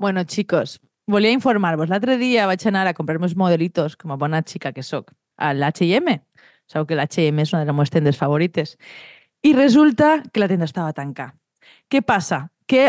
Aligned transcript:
Bueno, 0.00 0.24
chicos, 0.24 0.80
volia 1.06 1.30
informar-vos. 1.30 1.90
L'altre 1.90 2.16
dia 2.16 2.46
vaig 2.48 2.62
anar 2.70 2.86
a 2.88 2.94
comprar 2.96 3.18
meus 3.20 3.34
modelitos, 3.36 3.98
com 4.00 4.14
a 4.14 4.16
bona 4.16 4.40
xica 4.48 4.72
que 4.72 4.80
sóc, 4.82 5.10
a 5.36 5.52
l'H&M. 5.52 6.14
Sabeu 6.64 6.86
que 6.88 6.96
l'H&M 6.96 7.42
és 7.44 7.52
una 7.52 7.60
de 7.60 7.68
les 7.68 7.76
meves 7.76 7.92
tendes 7.92 8.16
favorites. 8.16 8.78
I 9.44 9.52
resulta 9.52 10.22
que 10.32 10.40
la 10.40 10.48
tenda 10.48 10.64
estava 10.64 10.94
tancada. 10.96 11.34
Què 11.92 12.00
passa? 12.00 12.46
Que 12.64 12.86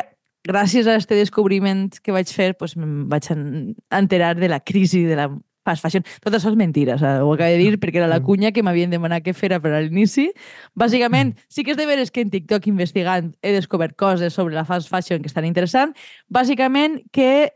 gràcies 0.47 0.87
a 0.87 0.95
aquest 0.95 1.11
descobriment 1.11 1.89
que 2.00 2.15
vaig 2.15 2.32
fer, 2.32 2.54
doncs, 2.55 2.77
em 2.79 3.09
vaig 3.11 3.28
en- 3.36 3.75
enterar 3.91 4.37
de 4.39 4.47
la 4.47 4.61
crisi 4.64 5.04
de 5.04 5.19
la 5.19 5.28
fast 5.66 5.84
fashion. 5.84 6.05
Tot 6.23 6.36
això 6.36 6.52
és 6.52 6.57
mentira, 6.59 6.96
o 6.96 7.01
sigui, 7.01 7.25
ho 7.25 7.33
acabo 7.36 7.50
de 7.51 7.60
dir 7.60 7.79
perquè 7.82 8.02
era 8.02 8.10
la 8.10 8.21
cunya 8.24 8.52
que 8.52 8.64
m'havien 8.64 8.92
demanat 8.93 9.24
que 9.25 9.33
fera 9.38 9.60
per 9.61 9.74
a 9.75 9.82
l'inici. 9.82 10.29
Bàsicament, 10.75 11.36
sí 11.50 11.64
que 11.64 11.75
és 11.75 11.79
de 11.79 11.88
veres 11.89 12.11
que 12.11 12.24
en 12.25 12.32
TikTok 12.33 12.68
investigant 12.71 13.32
he 13.42 13.54
descobert 13.56 13.96
coses 13.96 14.33
sobre 14.33 14.55
la 14.55 14.66
fast 14.66 14.89
fashion 14.89 15.21
que 15.21 15.32
estan 15.32 15.46
interessants. 15.46 15.97
Bàsicament 16.29 17.02
que 17.11 17.52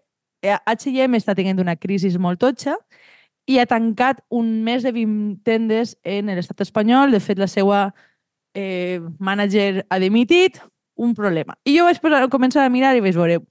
H&M 0.46 1.18
està 1.18 1.36
tenint 1.36 1.60
una 1.60 1.76
crisi 1.76 2.12
molt 2.22 2.40
totxa 2.40 2.77
i 3.49 3.60
ha 3.60 3.66
tancat 3.70 4.22
un 4.34 4.63
més 4.66 4.85
de 4.85 4.91
20 4.94 5.41
tendes 5.46 5.96
en 6.04 6.30
l'estat 6.34 6.62
espanyol. 6.62 7.12
De 7.13 7.20
fet, 7.22 7.41
la 7.41 7.49
seva 7.49 7.91
eh, 8.54 9.02
manager 9.20 9.85
ha 9.90 9.99
dimitit, 10.02 10.62
un 10.96 11.13
problema. 11.13 11.58
I 11.68 11.77
jo 11.77 11.85
vaig 11.85 11.99
posar, 12.02 12.24
començar 12.32 12.63
a 12.66 12.72
mirar 12.72 12.96
i 12.96 13.04
vaig 13.04 13.16
veure, 13.18 13.41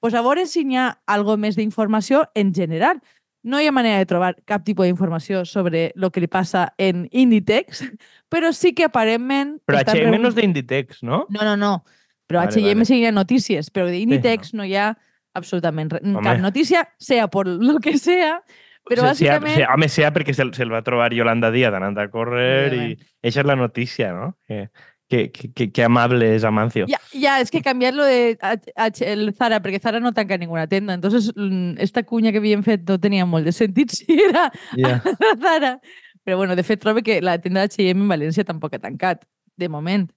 pues 0.00 0.14
a 0.14 0.22
veure 0.24 0.46
si 0.48 0.64
n'hi 0.64 0.78
ha 0.80 0.88
algo 1.06 1.36
més 1.36 1.56
d'informació 1.56 2.24
en 2.34 2.52
general. 2.54 3.00
No 3.46 3.60
hi 3.62 3.68
ha 3.70 3.72
manera 3.72 4.00
de 4.02 4.06
trobar 4.10 4.32
cap 4.44 4.64
tipus 4.66 4.88
d'informació 4.88 5.44
sobre 5.46 5.92
el 5.94 6.10
que 6.10 6.20
li 6.24 6.26
passa 6.26 6.72
en 6.82 7.04
Inditex, 7.14 7.84
però 8.32 8.50
sí 8.52 8.72
que 8.74 8.88
aparentment... 8.88 9.60
Però 9.64 9.78
H&M 9.78 10.02
no 10.10 10.16
reun- 10.16 10.26
és 10.32 10.34
d'Inditex, 10.40 11.02
no? 11.06 11.24
no, 11.30 11.44
no, 11.46 11.54
no. 11.56 11.72
Però 12.26 12.40
Vale, 12.42 12.50
H&M 12.50 12.74
vale. 12.74 12.84
sí 12.88 12.98
hi 12.98 13.06
ha 13.06 13.12
notícies, 13.14 13.70
però 13.70 13.86
d'Inditex 13.86 14.50
no. 14.58 14.64
hi 14.66 14.74
ha 14.74 14.88
absolutament 15.38 15.92
res. 15.94 16.02
Home. 16.02 16.24
cap 16.26 16.40
notícia, 16.42 16.88
sea 16.98 17.28
por 17.30 17.46
lo 17.46 17.78
que 17.78 17.98
sea, 18.02 18.40
però 18.88 19.06
Se- 19.12 19.22
sea- 19.26 19.36
bàsicament... 19.38 19.54
sea- 19.60 19.70
home, 19.74 19.88
sea 19.88 20.10
perquè 20.14 20.34
se'l 20.34 20.50
se 20.56 20.66
va 20.66 20.82
trobar 20.82 21.12
Yolanda 21.14 21.52
Díaz 21.54 21.74
anant 21.78 21.98
a 22.02 22.08
córrer 22.10 22.72
i 22.72 22.78
Òbviament. 22.80 23.06
això 23.22 23.44
és 23.44 23.46
la 23.46 23.56
notícia, 23.62 24.10
no? 24.16 24.32
Que, 24.48 24.70
que, 25.08 25.30
que, 25.30 25.70
que 25.72 25.84
amable 25.84 26.34
és 26.34 26.44
Amancio. 26.44 26.86
Ya, 26.88 27.00
ya, 27.12 27.40
es 27.40 27.50
que 27.50 27.62
cambiarlo 27.62 28.04
de 28.04 28.38
H- 28.40 29.04
el 29.12 29.32
Zara, 29.34 29.60
porque 29.62 29.78
Zara 29.78 30.00
no 30.00 30.12
tanca 30.12 30.36
ninguna 30.36 30.66
tienda. 30.66 30.94
Entonces, 30.94 31.32
mm, 31.36 31.74
esta 31.78 32.02
cuña 32.02 32.32
que 32.32 32.40
bien 32.40 32.64
fet 32.64 32.82
no 32.88 32.98
tenía 32.98 33.24
molt 33.26 33.44
de 33.44 33.52
sentit 33.52 33.90
si 33.96 34.06
era 34.20 34.50
Ja. 34.76 35.02
Zara. 35.40 35.80
Però 36.24 36.36
bueno, 36.36 36.56
de 36.56 36.64
fet, 36.64 36.80
trobo 36.80 37.02
que 37.02 37.20
la 37.22 37.38
tienda 37.40 37.62
H&M 37.62 38.00
en 38.02 38.08
València 38.10 38.44
tampoc 38.44 38.74
ha 38.74 38.80
tancat, 38.82 39.22
de 39.56 39.68
moment. 39.68 40.08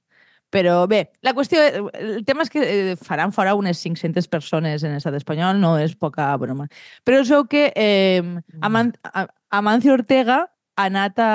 Però 0.50 0.88
bé, 0.90 1.12
la 1.22 1.36
qüestió, 1.38 1.62
el 1.94 2.24
tema 2.26 2.42
és 2.42 2.50
que 2.50 2.64
eh, 2.66 2.96
faran 2.98 3.30
fora 3.32 3.54
unes 3.54 3.78
500 3.84 4.26
persones 4.28 4.82
en 4.82 4.96
l'estat 4.96 5.14
espanyol, 5.14 5.60
no 5.62 5.76
és 5.78 5.94
poca 5.96 6.32
broma. 6.42 6.66
Però 7.06 7.20
es 7.22 7.30
veu 7.30 7.46
que 7.46 7.68
eh, 7.78 8.24
Aman 8.66 8.96
A- 9.06 9.28
Amancio 9.52 9.94
Ortega 9.94 10.48
ha 10.76 10.88
anat 10.90 11.22
a, 11.22 11.30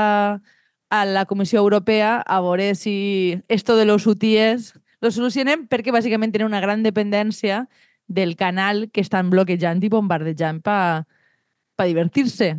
a 0.95 1.05
la 1.05 1.25
Comissió 1.27 1.59
Europea 1.59 2.21
a 2.23 2.41
veure 2.41 2.75
si 2.77 3.43
esto 3.49 3.75
de 3.77 3.85
los 3.85 4.07
UTIs 4.07 4.75
lo 5.03 5.11
solucionem 5.11 5.67
perquè 5.69 5.91
bàsicament 5.93 6.31
tenen 6.33 6.47
una 6.47 6.61
gran 6.63 6.85
dependència 6.87 7.65
del 8.07 8.37
canal 8.37 8.91
que 8.93 9.01
estan 9.03 9.31
bloquejant 9.33 9.83
i 9.83 9.91
bombardejant 9.91 10.61
per 10.63 11.05
pa 11.75 11.85
divertir-se. 11.89 12.53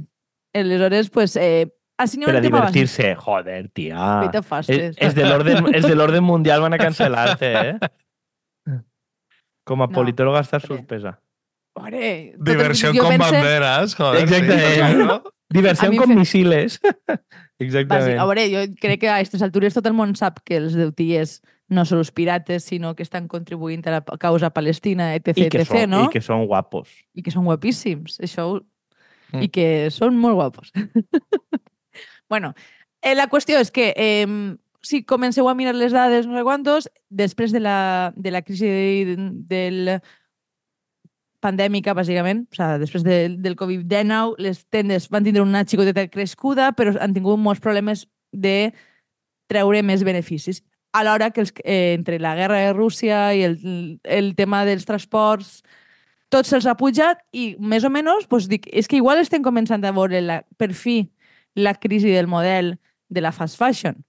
Aleshores, 0.54 1.10
pues, 1.10 1.36
eh, 1.38 1.72
Per 1.98 2.36
a 2.36 2.42
divertir-se, 2.42 3.14
joder, 3.16 3.70
tia. 3.70 4.20
Vete 4.26 4.42
fastes. 4.44 4.98
és 5.00 5.16
de 5.16 5.24
l'orden 5.24 5.70
és 5.74 5.86
de 5.88 5.96
l'orden 5.96 6.24
mundial 6.24 6.60
van 6.62 6.74
a 6.76 6.78
cancel·lar-te, 6.78 7.52
eh? 7.70 7.78
Com 9.64 9.82
a 9.82 9.88
No. 9.88 9.94
politòloga 9.94 10.42
estàs 10.44 10.68
sorpresa. 10.68 11.20
Diversión 12.38 12.94
jo 12.96 13.02
con 13.04 13.16
pense- 13.18 13.32
banderas, 13.32 13.96
joder. 13.96 14.24
Exactamente. 14.24 14.74
sí, 14.74 14.80
claro. 14.80 15.24
Diversió 15.54 15.88
A 15.88 15.92
mi 15.92 15.98
con 15.98 16.10
fe- 16.10 16.16
misiles. 16.16 16.80
Bàsic. 16.82 17.22
Exactament. 17.66 18.20
A 18.20 18.26
veure, 18.26 18.48
jo 18.52 18.64
crec 18.82 19.02
que 19.04 19.10
a 19.10 19.20
aquestes 19.20 19.44
altures 19.46 19.76
tot 19.78 19.86
el 19.88 19.96
món 19.96 20.16
sap 20.18 20.42
que 20.44 20.58
els 20.58 20.76
deutiers 20.76 21.40
no 21.70 21.86
són 21.86 22.02
els 22.04 22.12
pirates, 22.14 22.66
sinó 22.68 22.94
que 22.96 23.06
estan 23.06 23.28
contribuint 23.28 23.86
a 23.88 23.98
la 23.98 24.02
causa 24.22 24.52
palestina, 24.54 25.14
etc, 25.16 25.38
I 25.38 25.50
que, 25.50 25.62
etc, 25.64 25.72
són, 25.72 25.90
no? 25.90 26.04
I 26.06 26.12
que 26.14 26.22
són 26.22 26.46
guapos. 26.50 26.92
I 27.16 27.26
que 27.26 27.34
són 27.34 27.48
guapíssims. 27.50 28.20
Això... 28.22 28.50
Mm. 29.34 29.46
I 29.48 29.50
que 29.50 29.68
són 29.94 30.18
molt 30.22 30.38
guapos. 30.38 30.70
bueno, 32.30 32.54
eh, 33.02 33.16
la 33.16 33.26
qüestió 33.32 33.58
és 33.62 33.72
que 33.74 33.92
eh, 33.98 34.28
si 34.86 35.02
comenceu 35.04 35.50
a 35.50 35.56
mirar 35.58 35.74
les 35.76 35.96
dades, 35.96 36.28
no 36.30 36.38
sé 36.38 36.44
quantos, 36.46 36.90
després 37.10 37.52
de 37.52 37.64
la, 37.64 38.14
de 38.16 38.32
la 38.32 38.44
crisi 38.46 38.70
de, 38.70 39.16
del 39.50 39.96
pandèmica, 41.46 41.94
bàsicament, 41.98 42.44
o 42.50 42.58
sigui, 42.58 42.82
després 42.82 43.06
de, 43.06 43.20
del 43.46 43.56
Covid-19, 43.60 44.42
les 44.42 44.64
tendes 44.74 45.08
van 45.14 45.26
tindre 45.26 45.46
una 45.46 45.64
xicoteta 45.68 46.08
crescuda, 46.12 46.72
però 46.78 46.96
han 47.00 47.14
tingut 47.16 47.42
molts 47.42 47.64
problemes 47.64 48.06
de 48.34 48.74
treure 49.52 49.84
més 49.86 50.04
beneficis. 50.04 50.64
Alhora 50.96 51.30
que 51.36 51.44
els, 51.44 51.54
eh, 51.64 51.94
entre 51.94 52.20
la 52.24 52.36
guerra 52.36 52.62
de 52.64 52.74
Rússia 52.74 53.34
i 53.36 53.44
el, 53.44 53.58
el 54.04 54.34
tema 54.36 54.64
dels 54.66 54.88
transports, 54.88 55.60
tot 56.34 56.48
se'ls 56.48 56.66
ha 56.66 56.78
pujat 56.80 57.22
i 57.36 57.54
més 57.60 57.86
o 57.86 57.92
menys 57.94 58.30
doncs 58.32 58.50
dic, 58.50 58.68
és 58.74 58.88
que 58.88 58.98
igual 58.98 59.22
estem 59.22 59.44
començant 59.46 59.84
a 59.86 59.94
veure 59.96 60.22
la, 60.24 60.42
per 60.58 60.72
fi 60.74 61.04
la 61.56 61.76
crisi 61.76 62.12
del 62.12 62.28
model 62.28 62.76
de 63.10 63.22
la 63.22 63.32
fast 63.36 63.60
fashion. 63.60 64.02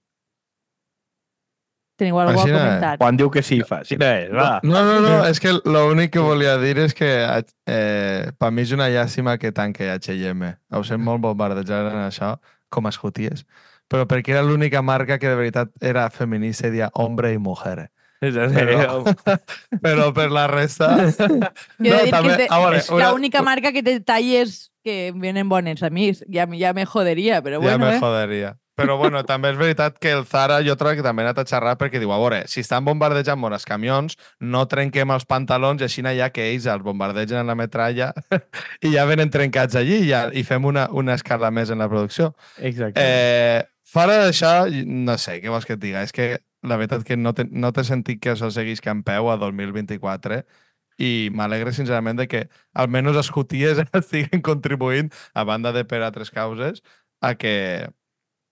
Teniu 1.97 2.19
alguna 2.21 2.37
cosa 2.37 2.51
no 2.53 2.57
a 2.57 2.61
comentar? 2.61 2.91
Quan 3.01 3.17
diu 3.17 3.29
que 3.33 3.41
sí, 3.41 3.57
fa. 3.65 3.79
Sí, 3.87 3.97
no 3.97 4.05
és, 4.05 4.29
va. 4.29 4.59
No, 4.61 4.83
no, 4.85 4.99
no, 5.01 5.15
és 5.25 5.41
que 5.41 5.55
l'únic 5.57 6.13
que 6.13 6.21
volia 6.21 6.53
dir 6.61 6.75
és 6.83 6.93
que 6.97 7.09
eh, 7.09 8.29
per 8.37 8.51
mi 8.53 8.61
és 8.67 8.73
una 8.75 8.91
llàstima 8.93 9.39
que 9.41 9.51
tanque 9.51 9.89
H&M. 9.95 10.51
Ho 10.77 10.83
sent 10.85 11.01
molt 11.01 11.23
bombardejar 11.25 11.87
en 11.89 12.03
això, 12.05 12.35
com 12.69 12.85
a 12.85 12.93
escoties. 12.93 13.47
Però 13.89 14.05
perquè 14.05 14.35
era 14.35 14.45
l'única 14.45 14.83
marca 14.85 15.17
que 15.17 15.31
de 15.31 15.39
veritat 15.39 15.73
era 15.81 16.05
feminista 16.13 16.69
i 16.69 16.75
dia 16.75 16.91
hombre 16.93 17.33
i 17.33 17.41
mujer. 17.41 17.89
Però, 18.21 19.03
però 19.85 20.07
per 20.13 20.29
la 20.33 20.47
resta... 20.49 20.93
Jo 20.97 21.97
he 21.97 22.07
de 22.09 22.13
a 22.13 22.21
veure, 22.61 22.77
és 22.77 22.89
l'única 22.89 23.41
marca 23.45 23.73
que 23.73 23.81
té 23.85 23.99
talles 24.05 24.67
que 24.87 25.11
vienen 25.11 25.49
bones. 25.51 25.83
A 25.83 25.91
mi 25.91 26.13
ja, 26.13 26.47
ja 26.55 26.71
me 26.73 26.85
joderia, 26.85 27.41
però 27.43 27.59
ja 27.59 27.75
bueno, 27.75 27.85
me 27.85 27.97
eh? 27.97 27.99
joderia. 27.99 28.55
Però 28.77 28.95
bueno, 28.95 29.23
també 29.27 29.51
és 29.51 29.57
veritat 29.59 29.97
que 29.99 30.13
el 30.13 30.23
Zara 30.29 30.61
jo 30.63 30.77
trobo 30.79 30.95
que 30.95 31.03
també 31.05 31.25
ha 31.25 31.27
anat 31.27 31.41
a 31.41 31.45
xerrar 31.49 31.75
perquè 31.81 31.99
diu, 31.99 32.13
a 32.13 32.19
veure, 32.21 32.43
si 32.47 32.61
estan 32.63 32.85
bombardejant 32.85 33.39
molt 33.41 33.57
els 33.57 33.65
camions, 33.67 34.15
no 34.39 34.63
trenquem 34.69 35.11
els 35.11 35.25
pantalons 35.27 35.81
i 35.81 35.87
així 35.89 36.05
ja 36.05 36.29
que 36.31 36.45
ells 36.53 36.69
els 36.71 36.85
bombardegen 36.85 37.41
en 37.41 37.47
la 37.51 37.57
metralla 37.57 38.13
i 38.85 38.93
ja 38.93 39.05
venen 39.09 39.33
trencats 39.33 39.75
allí 39.75 40.03
i, 40.05 40.09
ja, 40.11 40.27
i 40.31 40.43
fem 40.43 40.63
una, 40.63 40.87
una 40.91 41.17
escala 41.17 41.51
més 41.51 41.69
en 41.69 41.79
la 41.79 41.89
producció. 41.89 42.35
Exacte. 42.57 43.01
Eh, 43.01 43.65
fora 43.83 44.21
d'això, 44.23 44.69
no 44.85 45.17
sé, 45.17 45.41
què 45.41 45.49
vols 45.49 45.65
que 45.65 45.75
et 45.75 45.81
diga? 45.81 46.05
És 46.05 46.13
que 46.13 46.37
la 46.63 46.77
veritat 46.77 47.03
que 47.05 47.17
no 47.17 47.33
té, 47.33 47.47
no 47.49 47.73
té 47.73 47.83
sentit 47.83 48.21
que 48.21 48.33
això 48.35 48.49
seguís 48.53 48.79
en 48.85 49.03
peu 49.03 49.29
a 49.31 49.37
2024 49.41 50.43
i 50.97 51.29
m'alegre 51.33 51.73
sincerament 51.73 52.17
de 52.17 52.27
que 52.27 52.45
almenys 52.73 53.17
els 53.21 53.29
juties 53.33 53.77
estiguen 53.93 54.41
contribuint, 54.41 55.11
a 55.33 55.43
banda 55.45 55.71
de 55.75 55.83
per 55.85 56.01
altres 56.01 56.31
causes, 56.33 56.81
a 57.21 57.35
que, 57.35 57.89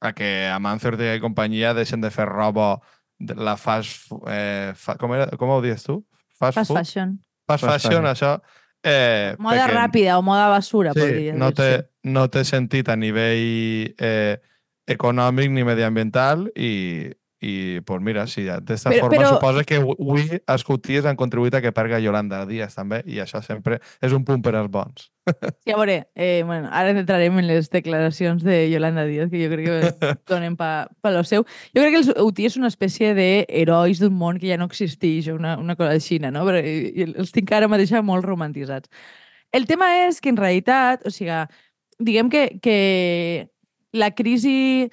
a 0.01 0.11
que 0.13 0.47
Amancio 0.53 0.91
Ortega 0.93 1.15
i 1.17 1.23
companyia 1.23 1.73
deixen 1.73 2.01
de 2.01 2.11
fer 2.13 2.27
roba 2.29 2.79
de 3.19 3.33
la 3.35 3.55
fast... 3.57 4.11
Eh, 4.27 4.73
fa, 4.75 4.97
com, 4.99 5.13
era, 5.15 5.29
com 5.39 5.49
ho 5.49 5.61
dius 5.63 5.83
tu? 5.87 6.01
Fast, 6.35 6.57
Fast 6.59 6.69
food? 6.73 6.77
fashion. 6.83 7.17
Fast, 7.47 7.63
Fast 7.65 7.85
fashion, 7.87 8.03
fashion. 8.05 8.11
això... 8.13 8.61
Eh, 8.85 9.33
Moda 9.41 9.63
perquè- 9.65 9.73
ràpida 9.79 10.17
o 10.19 10.21
moda 10.21 10.45
basura, 10.51 10.91
Sí, 10.93 10.99
podria 11.01 11.33
no 11.33 11.47
té, 11.57 11.69
dir-se. 11.71 12.11
no 12.13 12.27
té 12.29 12.43
sentit 12.45 12.89
a 12.93 12.95
nivell 12.95 13.95
eh, 13.97 14.37
econòmic 14.85 15.49
ni 15.49 15.63
mediambiental 15.65 16.43
i, 16.53 17.09
i 17.41 17.81
pues 17.85 18.01
mira, 18.01 18.25
sí, 18.27 18.43
d'esta 18.43 18.89
Però- 18.89 19.01
forma 19.09 19.17
però- 19.17 19.33
suposa 19.35 19.63
que 19.67 19.75
avui 19.81 20.23
els 20.47 20.63
cuties 20.63 21.05
han 21.05 21.17
contribuït 21.19 21.53
a 21.55 21.61
que 21.61 21.73
perga 21.75 21.99
Yolanda 21.99 22.45
Díaz 22.47 22.75
també 22.75 23.01
i 23.05 23.19
això 23.19 23.41
sempre 23.43 23.81
és 24.01 24.13
un 24.15 24.23
punt 24.25 24.41
per 24.41 24.55
als 24.55 24.71
bons. 24.71 25.11
Sí, 25.65 25.71
a 25.73 25.77
veure, 25.77 26.07
eh, 26.15 26.43
bueno, 26.45 26.69
ara 26.71 26.91
entrarem 26.93 27.37
en 27.39 27.47
les 27.47 27.69
declaracions 27.73 28.43
de 28.45 28.69
Yolanda 28.69 29.03
Díaz, 29.05 29.29
que 29.31 29.41
jo 29.43 29.49
crec 29.51 29.65
que 29.67 30.13
donen 30.31 30.55
pa, 30.55 30.87
pa 31.01 31.11
lo 31.11 31.23
seu. 31.25 31.43
Jo 31.73 31.81
crec 31.81 31.91
que 31.95 32.01
els 32.03 32.11
UTI 32.23 32.45
és 32.45 32.57
una 32.57 32.69
espècie 32.69 33.13
d'herois 33.17 33.99
d'un 33.99 34.13
món 34.13 34.37
que 34.39 34.47
ja 34.51 34.57
no 34.57 34.65
existeix, 34.69 35.27
una, 35.33 35.57
una 35.57 35.75
cosa 35.75 35.97
així, 35.97 36.19
no? 36.19 36.45
Però 36.45 36.61
els 36.61 37.31
tinc 37.33 37.51
ara 37.51 37.67
mateix 37.67 37.91
molt 38.05 38.23
romantitzats. 38.25 38.87
El 39.51 39.65
tema 39.65 39.89
és 40.05 40.21
que, 40.21 40.29
en 40.29 40.37
realitat, 40.37 41.01
o 41.05 41.11
sigui, 41.13 41.41
diguem 41.99 42.29
que, 42.29 42.59
que 42.61 43.49
la 43.93 44.11
crisi 44.13 44.89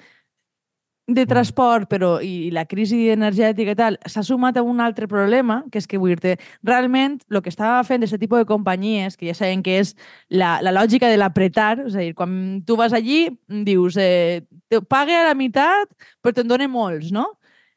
de 1.07 1.25
transport 1.27 1.89
però, 1.91 2.21
i, 2.23 2.47
i 2.47 2.51
la 2.55 2.63
crisi 2.69 3.09
energètica 3.11 3.73
i 3.73 3.77
tal 3.77 3.97
s'ha 4.07 4.23
sumat 4.23 4.57
a 4.57 4.63
un 4.63 4.79
altre 4.79 5.07
problema, 5.11 5.61
que 5.71 5.81
és 5.81 5.87
que 5.89 5.99
vull 5.99 6.15
dir 6.15 6.37
realment 6.63 7.17
el 7.29 7.41
que 7.43 7.51
estava 7.51 7.81
fent 7.83 8.05
aquest 8.05 8.21
tipus 8.23 8.39
de 8.39 8.47
companyies, 8.47 9.17
que 9.19 9.27
ja 9.27 9.35
sabem 9.35 9.63
que 9.65 9.79
és 9.81 9.93
la, 10.29 10.61
la 10.63 10.71
lògica 10.71 11.09
de 11.11 11.19
l'apretar, 11.19 11.83
és 11.89 11.97
a 11.97 12.05
dir, 12.05 12.13
quan 12.15 12.63
tu 12.65 12.79
vas 12.79 12.95
allí, 12.95 13.27
dius, 13.67 13.97
eh, 13.99 14.45
te 14.71 14.79
pague 14.81 15.15
a 15.15 15.27
la 15.27 15.35
meitat, 15.35 15.91
però 16.23 16.35
te'n 16.35 16.47
dona 16.47 16.69
molts, 16.71 17.11
no? 17.11 17.33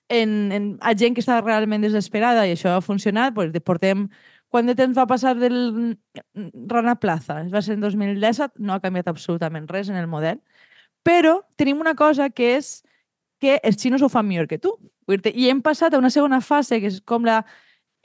En, 0.08 0.52
en, 0.54 0.70
a 0.86 0.94
gent 0.94 1.16
que 1.16 1.22
està 1.24 1.40
realment 1.42 1.82
desesperada 1.82 2.46
i 2.46 2.54
això 2.54 2.76
ha 2.76 2.84
funcionat, 2.84 3.34
doncs 3.34 3.64
portem 3.66 4.06
quant 4.54 4.68
de 4.70 4.76
temps 4.78 4.94
va 4.94 5.08
passar 5.10 5.34
del 5.34 5.96
Rana 6.70 6.94
Plaza? 7.02 7.40
Va 7.50 7.62
ser 7.62 7.74
en 7.74 7.82
2017, 7.82 8.62
no 8.62 8.76
ha 8.76 8.80
canviat 8.80 9.10
absolutament 9.10 9.66
res 9.66 9.90
en 9.90 9.98
el 9.98 10.06
model, 10.06 10.38
però 11.02 11.40
tenim 11.58 11.82
una 11.82 11.96
cosa 11.98 12.30
que 12.30 12.54
és 12.60 12.85
que 13.40 13.58
els 13.62 13.78
xinos 13.80 14.02
ho 14.02 14.08
fan 14.12 14.26
millor 14.28 14.48
que 14.48 14.58
tu. 14.58 14.72
I 15.06 15.50
hem 15.50 15.60
passat 15.62 15.94
a 15.94 16.00
una 16.00 16.10
segona 16.10 16.40
fase, 16.40 16.80
que 16.80 16.90
és 16.90 17.00
com 17.04 17.24
la 17.26 17.42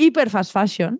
hiper 0.01 0.29
fast 0.29 0.53
fashion, 0.53 0.99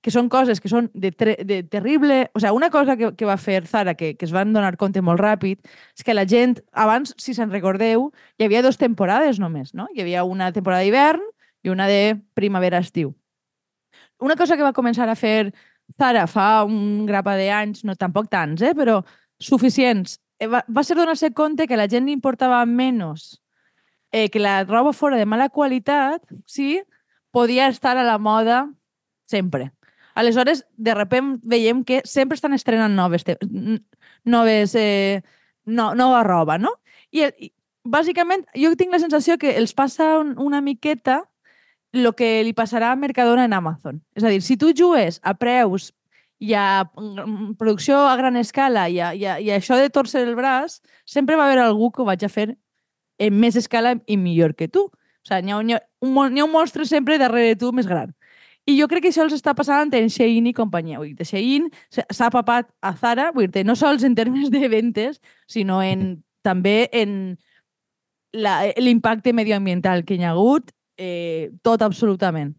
que 0.00 0.12
són 0.12 0.30
coses 0.32 0.60
que 0.60 0.70
són 0.72 0.88
de, 0.94 1.10
de 1.44 1.60
terrible... 1.68 2.22
O 2.34 2.40
sigui, 2.40 2.54
una 2.56 2.70
cosa 2.72 2.96
que, 2.96 3.12
que 3.16 3.28
va 3.28 3.36
fer 3.40 3.66
Zara, 3.68 3.94
que, 3.94 4.14
que 4.16 4.24
es 4.24 4.32
van 4.32 4.54
donar 4.54 4.76
compte 4.80 5.02
molt 5.04 5.20
ràpid, 5.20 5.60
és 5.96 6.06
que 6.06 6.16
la 6.16 6.24
gent, 6.28 6.56
abans, 6.72 7.12
si 7.20 7.34
se'n 7.36 7.52
recordeu, 7.52 8.08
hi 8.38 8.46
havia 8.46 8.62
dues 8.64 8.80
temporades 8.80 9.40
només, 9.42 9.74
no? 9.76 9.88
Hi 9.94 10.04
havia 10.04 10.24
una 10.24 10.50
temporada 10.56 10.86
d'hivern 10.86 11.24
i 11.64 11.72
una 11.72 11.88
de 11.90 12.16
primavera-estiu. 12.34 13.12
Una 14.24 14.36
cosa 14.36 14.56
que 14.56 14.64
va 14.64 14.76
començar 14.76 15.08
a 15.08 15.18
fer 15.18 15.52
Zara 15.98 16.26
fa 16.30 16.64
un 16.64 17.04
grapa 17.04 17.36
d'anys, 17.36 17.84
no 17.84 17.96
tampoc 17.98 18.30
tants, 18.32 18.62
eh, 18.62 18.72
però 18.76 19.00
suficients, 19.40 20.16
eh, 20.38 20.48
va, 20.48 20.62
va 20.64 20.84
ser 20.84 20.96
donar-se 20.96 21.32
compte 21.36 21.66
que 21.68 21.76
la 21.76 21.88
gent 21.90 22.06
li 22.08 22.16
importava 22.16 22.62
menys 22.64 23.34
eh, 24.12 24.28
que 24.30 24.40
la 24.40 24.64
roba 24.64 24.92
fora 24.92 25.16
de 25.16 25.26
mala 25.26 25.48
qualitat, 25.48 26.22
sí, 26.46 26.82
podia 27.30 27.68
estar 27.68 27.96
a 27.96 28.04
la 28.04 28.18
moda 28.18 28.68
sempre. 29.26 29.72
Aleshores, 30.14 30.66
de 30.76 30.94
repent 30.94 31.38
veiem 31.42 31.84
que 31.84 32.02
sempre 32.04 32.34
estan 32.34 32.52
estrenant 32.52 32.94
noves, 32.94 33.24
noves 34.24 34.74
eh, 34.74 35.22
no, 35.64 35.94
nova 35.94 36.24
roba, 36.24 36.58
no? 36.58 36.74
I, 37.10 37.28
el, 37.28 37.34
i 37.38 37.52
bàsicament, 37.84 38.44
jo 38.58 38.74
tinc 38.76 38.92
la 38.92 39.00
sensació 39.02 39.38
que 39.38 39.54
els 39.56 39.72
passa 39.74 40.18
un, 40.18 40.34
una 40.38 40.60
miqueta 40.60 41.22
el 41.92 42.06
que 42.14 42.42
li 42.46 42.52
passarà 42.54 42.92
a 42.92 42.98
Mercadona 42.98 43.46
en 43.48 43.54
Amazon. 43.54 44.02
És 44.14 44.24
a 44.24 44.30
dir, 44.30 44.42
si 44.46 44.56
tu 44.56 44.70
jugues 44.76 45.18
a 45.22 45.34
preus 45.34 45.90
i 46.38 46.54
a 46.54 46.84
mm, 46.86 47.56
producció 47.58 47.98
a 48.06 48.16
gran 48.16 48.36
escala 48.38 48.88
i 48.88 49.00
a, 49.00 49.12
i 49.14 49.26
a, 49.26 49.38
i 49.42 49.50
a 49.50 49.58
això 49.58 49.78
de 49.78 49.90
torcer 49.90 50.22
el 50.26 50.36
braç, 50.38 50.80
sempre 51.04 51.36
va 51.36 51.48
haver 51.48 51.58
algú 51.64 51.90
que 51.90 52.02
ho 52.02 52.08
vaig 52.08 52.24
a 52.24 52.30
fer 52.30 52.54
en 53.20 53.36
més 53.40 53.56
escala 53.60 53.94
i 54.08 54.16
millor 54.16 54.54
que 54.56 54.68
tu. 54.72 54.86
O 54.88 55.28
sigui, 55.28 55.42
n'hi 55.44 55.52
ha, 55.76 55.80
un, 56.00 56.16
ha 56.16 56.44
un 56.46 56.52
monstre 56.52 56.86
sempre 56.88 57.18
darrere 57.20 57.52
de 57.52 57.58
tu 57.60 57.70
més 57.76 57.86
gran. 57.90 58.14
I 58.68 58.74
jo 58.78 58.86
crec 58.88 59.02
que 59.04 59.10
això 59.12 59.24
els 59.24 59.34
està 59.36 59.54
passant 59.56 59.92
en 59.96 60.08
Shein 60.12 60.46
i 60.46 60.54
companyia. 60.56 60.98
Vull 61.00 61.14
dir, 61.16 61.26
Shein 61.26 61.68
s'ha 61.90 62.28
papat 62.32 62.68
a 62.84 62.92
Zara, 62.96 63.30
vull 63.34 63.48
dir, 63.52 63.64
no 63.66 63.74
sols 63.76 64.04
en 64.06 64.14
termes 64.16 64.50
de 64.52 64.68
ventes, 64.72 65.20
sinó 65.48 65.82
en, 65.82 66.22
també 66.46 66.88
en 66.92 67.36
la- 68.32 68.72
l'impacte 68.78 69.32
medioambiental 69.32 70.04
que 70.04 70.14
hi 70.16 70.24
ha 70.24 70.30
hagut, 70.36 70.70
eh, 70.96 71.50
tot 71.62 71.82
absolutament. 71.82 72.54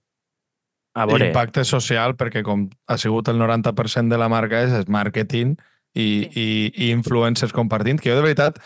A 0.93 1.05
veure, 1.07 1.29
Impacte 1.29 1.63
social, 1.63 2.17
perquè 2.19 2.41
com 2.43 2.65
ha 2.87 2.97
sigut 2.99 3.29
el 3.31 3.37
90% 3.39 4.09
de 4.11 4.17
la 4.19 4.27
marca 4.27 4.59
és, 4.65 4.73
és 4.81 4.89
màrqueting 4.91 5.53
i, 5.95 6.03
Sí. 6.03 6.29
i, 6.35 6.47
i 6.75 6.91
influencers 6.91 7.53
compartint, 7.55 8.01
que 8.01 8.09
jo 8.11 8.17
de 8.17 8.25
veritat 8.25 8.59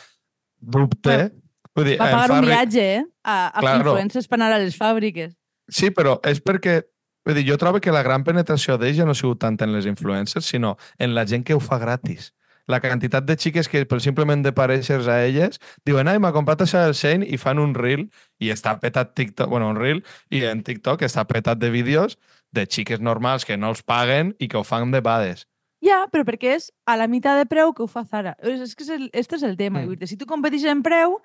dubte... 0.59 1.31
Vull 1.75 1.91
dir, 1.91 1.97
Va 1.99 2.09
pagar 2.11 2.27
fa 2.31 2.39
un 2.39 2.45
viatge, 2.47 2.83
eh? 2.99 3.03
A, 3.23 3.35
a 3.49 3.59
Claro. 3.61 3.83
influencers 3.83 4.27
per 4.31 4.39
anar 4.39 4.53
a 4.53 4.59
les 4.59 4.77
fàbriques. 4.79 5.33
Sí, 5.67 5.89
però 5.91 6.19
és 6.23 6.39
perquè 6.43 6.83
vull 7.25 7.35
dir, 7.35 7.45
jo 7.49 7.57
trobo 7.57 7.81
que 7.81 7.91
la 7.91 8.03
gran 8.05 8.23
penetració 8.23 8.77
d'ells 8.77 8.97
ja 8.99 9.05
no 9.05 9.11
ha 9.11 9.17
sigut 9.17 9.39
tant 9.41 9.57
en 9.65 9.73
les 9.73 9.85
influencers, 9.89 10.45
sinó 10.45 10.77
en 10.99 11.15
la 11.15 11.25
gent 11.25 11.43
que 11.43 11.55
ho 11.55 11.59
fa 11.59 11.79
gratis. 11.81 12.31
La 12.67 12.79
quantitat 12.81 13.25
de 13.25 13.35
xiques 13.37 13.67
que 13.69 13.83
per 13.85 13.99
simplement 14.01 14.41
de 14.41 14.51
parèixer 14.53 14.97
a 15.09 15.19
elles 15.25 15.59
diuen, 15.85 16.07
ai, 16.09 16.17
m'ha 16.17 16.31
comprat 16.33 16.63
això 16.63 16.81
del 16.81 16.95
Shane 16.97 17.25
i 17.25 17.37
fan 17.37 17.59
un 17.61 17.75
reel 17.77 18.07
i 18.41 18.49
està 18.49 18.79
petat 18.81 19.13
TikTok, 19.13 19.49
bueno, 19.49 19.69
un 19.69 19.77
reel 19.77 20.01
i 20.33 20.41
en 20.49 20.63
TikTok 20.65 21.03
està 21.05 21.25
petat 21.29 21.59
de 21.61 21.69
vídeos 21.69 22.17
de 22.51 22.65
xiques 22.65 23.01
normals 23.01 23.45
que 23.45 23.57
no 23.57 23.69
els 23.69 23.83
paguen 23.83 24.33
i 24.39 24.47
que 24.47 24.57
ho 24.57 24.63
fan 24.63 24.89
de 24.91 25.01
bades. 25.01 25.45
Ja, 25.85 26.05
però 26.09 26.25
perquè 26.25 26.55
és 26.55 26.71
a 26.89 26.95
la 26.97 27.05
meitat 27.11 27.37
de 27.37 27.45
preu 27.45 27.73
que 27.75 27.83
ho 27.83 27.87
fa 27.87 28.01
Zara. 28.09 28.33
És, 28.41 28.61
és 28.61 28.73
que 28.73 28.85
és 28.87 28.89
el, 28.95 29.09
este 29.13 29.37
és 29.37 29.43
el 29.43 29.57
tema. 29.57 29.83
Mm. 29.83 30.07
Si 30.09 30.17
tu 30.17 30.25
competeixes 30.25 30.71
en 30.71 30.81
preu, 30.81 31.19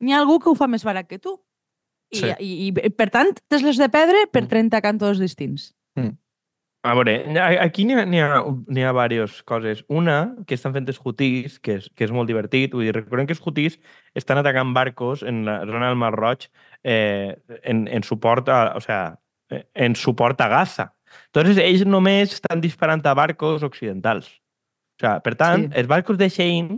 n'hi 0.00 0.12
ha 0.12 0.20
algú 0.20 0.38
que 0.40 0.50
ho 0.50 0.54
fa 0.58 0.68
més 0.68 0.84
barat 0.84 1.08
que 1.08 1.18
tu. 1.18 1.36
I, 2.10 2.16
Sí. 2.16 2.28
i, 2.40 2.50
i, 2.68 2.90
per 2.90 3.10
tant, 3.12 3.34
tens 3.52 3.62
les 3.62 3.76
de 3.76 3.88
pedra 3.92 4.22
per 4.32 4.44
Mm. 4.44 4.48
30 4.48 4.80
cantos 4.80 5.18
distints. 5.18 5.74
a 6.84 6.94
veure, 6.94 7.14
aquí 7.60 7.84
n'hi 7.84 7.94
ha, 8.20 8.38
ha, 8.38 8.40
ha 8.40 9.08
diverses 9.10 9.42
coses. 9.42 9.84
Una, 9.88 10.34
que 10.46 10.54
estan 10.54 10.72
fent 10.72 10.86
els 10.88 11.00
hutís, 11.04 11.58
que 11.60 11.74
és, 11.74 11.90
que 11.94 12.04
és 12.06 12.12
molt 12.14 12.28
divertit. 12.30 12.72
Vull 12.72 12.86
dir, 12.86 12.94
recordem 12.94 13.26
que 13.26 13.34
els 13.34 13.42
hutís 13.44 13.78
estan 14.14 14.38
atacant 14.38 14.72
barcos 14.72 15.22
en 15.22 15.44
la 15.44 15.58
zona 15.66 15.88
del 15.90 15.96
Mar 16.00 16.14
Roig 16.14 16.46
eh, 16.84 17.36
en, 17.64 17.88
en 17.88 18.02
suport 18.06 18.48
a, 18.48 18.72
o 18.78 18.80
sea, 18.80 19.18
en 19.74 19.96
suport 19.96 20.40
a 20.40 20.48
Gaza. 20.48 20.94
Entonces, 21.26 21.58
ells 21.58 21.84
només 21.84 22.32
estan 22.38 22.60
disparant 22.62 23.04
a 23.06 23.12
barcos 23.14 23.62
occidentals. 23.66 24.30
O 24.96 25.00
sea, 25.02 25.18
per 25.20 25.34
tant, 25.36 25.66
Sí. 25.66 25.72
sí. 25.74 25.78
els 25.82 25.88
barcos 25.88 26.16
de 26.16 26.28
Shein 26.30 26.70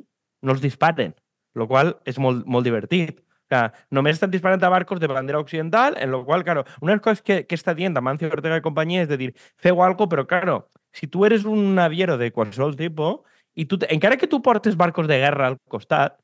no 0.43 0.53
els 0.53 0.61
disparen, 0.65 1.15
el 1.61 1.69
qual 1.69 1.97
és 2.09 2.19
molt, 2.19 2.47
molt 2.47 2.65
divertit. 2.67 3.21
O 3.21 3.51
sea, 3.51 3.73
només 3.91 4.15
estan 4.15 4.31
disparant 4.31 4.63
a 4.63 4.69
barcos 4.71 5.01
de 5.01 5.09
bandera 5.11 5.41
occidental, 5.43 5.97
en 5.99 6.13
lo 6.13 6.25
qual, 6.25 6.45
claro, 6.45 6.65
una 6.81 6.93
de 6.93 6.97
les 6.99 7.03
coses 7.03 7.23
que, 7.23 7.47
que 7.47 7.57
està 7.59 7.75
dient 7.75 7.97
Amancio 7.99 8.29
Ortega 8.31 8.61
i 8.61 8.63
companyia 8.63 9.03
és 9.03 9.09
de 9.11 9.17
dir, 9.19 9.33
feu 9.59 9.83
algo, 9.83 10.07
però, 10.09 10.23
claro, 10.27 10.69
si 10.95 11.09
tu 11.11 11.25
eres 11.27 11.45
un 11.45 11.75
naviero 11.75 12.17
de 12.17 12.31
qualsevol 12.31 12.77
tipus, 12.79 13.19
i 13.59 13.67
tu, 13.67 13.79
encara 13.91 14.17
que 14.17 14.29
tu 14.31 14.39
portes 14.43 14.77
barcos 14.79 15.09
de 15.11 15.19
guerra 15.19 15.49
al 15.51 15.59
costat, 15.69 16.15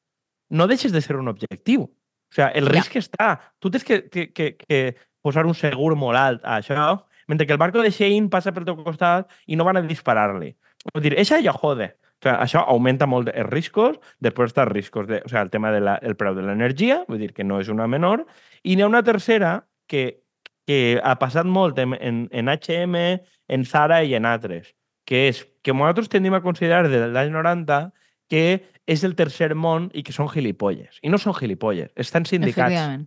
no 0.48 0.68
deixes 0.70 0.92
de 0.94 1.02
ser 1.02 1.16
un 1.18 1.26
objectiu. 1.26 1.82
O 2.30 2.34
sea, 2.34 2.48
el 2.54 2.66
Ja. 2.70 2.76
risc 2.78 2.94
està. 2.94 3.40
Tu 3.58 3.70
tens 3.70 3.82
que, 3.84 4.08
que, 4.08 4.32
que, 4.32 4.56
que 4.56 4.96
posar 5.22 5.46
un 5.46 5.54
segur 5.58 5.96
molt 5.98 6.16
alt 6.18 6.44
a 6.46 6.60
això, 6.60 7.02
mentre 7.26 7.46
que 7.46 7.52
el 7.52 7.58
barco 7.58 7.82
de 7.82 7.90
Shein 7.90 8.30
passa 8.30 8.52
pel 8.54 8.64
teu 8.64 8.76
costat 8.84 9.26
i 9.46 9.56
no 9.58 9.64
van 9.66 9.78
a 9.78 9.82
disparar-li. 9.82 10.54
Vull 10.94 11.02
dir, 11.02 11.16
això 11.18 11.42
ja 11.42 11.50
jode. 11.50 11.90
O 12.16 12.24
sea, 12.24 12.36
això 12.40 12.62
augmenta 12.64 13.06
molt 13.06 13.28
els 13.28 13.48
riscos, 13.50 13.98
després 14.24 14.50
està 14.50 14.64
els 14.64 14.72
riscos, 14.72 15.06
de, 15.08 15.20
o 15.24 15.28
sea, 15.28 15.42
el 15.44 15.50
tema 15.52 15.70
del 15.72 15.84
de 15.84 15.96
el 16.08 16.16
preu 16.16 16.34
de 16.34 16.44
l'energia, 16.46 17.02
vull 17.08 17.20
dir 17.20 17.34
que 17.36 17.44
no 17.44 17.60
és 17.60 17.68
una 17.68 17.86
menor, 17.86 18.24
i 18.64 18.76
n'hi 18.76 18.86
ha 18.86 18.88
una 18.88 19.04
tercera 19.04 19.66
que, 19.86 20.22
que 20.66 20.98
ha 21.04 21.18
passat 21.20 21.46
molt 21.46 21.78
en, 21.78 21.92
en, 22.00 22.24
en 22.32 22.48
H&M, 22.48 23.04
en 23.48 23.64
Zara 23.68 24.02
i 24.02 24.16
en 24.16 24.24
altres, 24.24 24.72
que 25.04 25.26
és 25.28 25.44
que 25.62 25.74
nosaltres 25.76 26.08
tendim 26.08 26.34
a 26.34 26.42
considerar 26.42 26.88
des 26.88 26.96
de 26.96 27.12
l'any 27.12 27.30
90 27.34 27.92
que 28.30 28.46
és 28.86 29.04
el 29.04 29.14
tercer 29.18 29.52
món 29.54 29.90
i 29.94 30.02
que 30.06 30.14
són 30.14 30.30
gilipolles. 30.30 30.98
I 31.02 31.12
no 31.12 31.18
són 31.18 31.36
gilipolles, 31.36 31.92
estan 31.94 32.26
sindicats. 32.26 33.06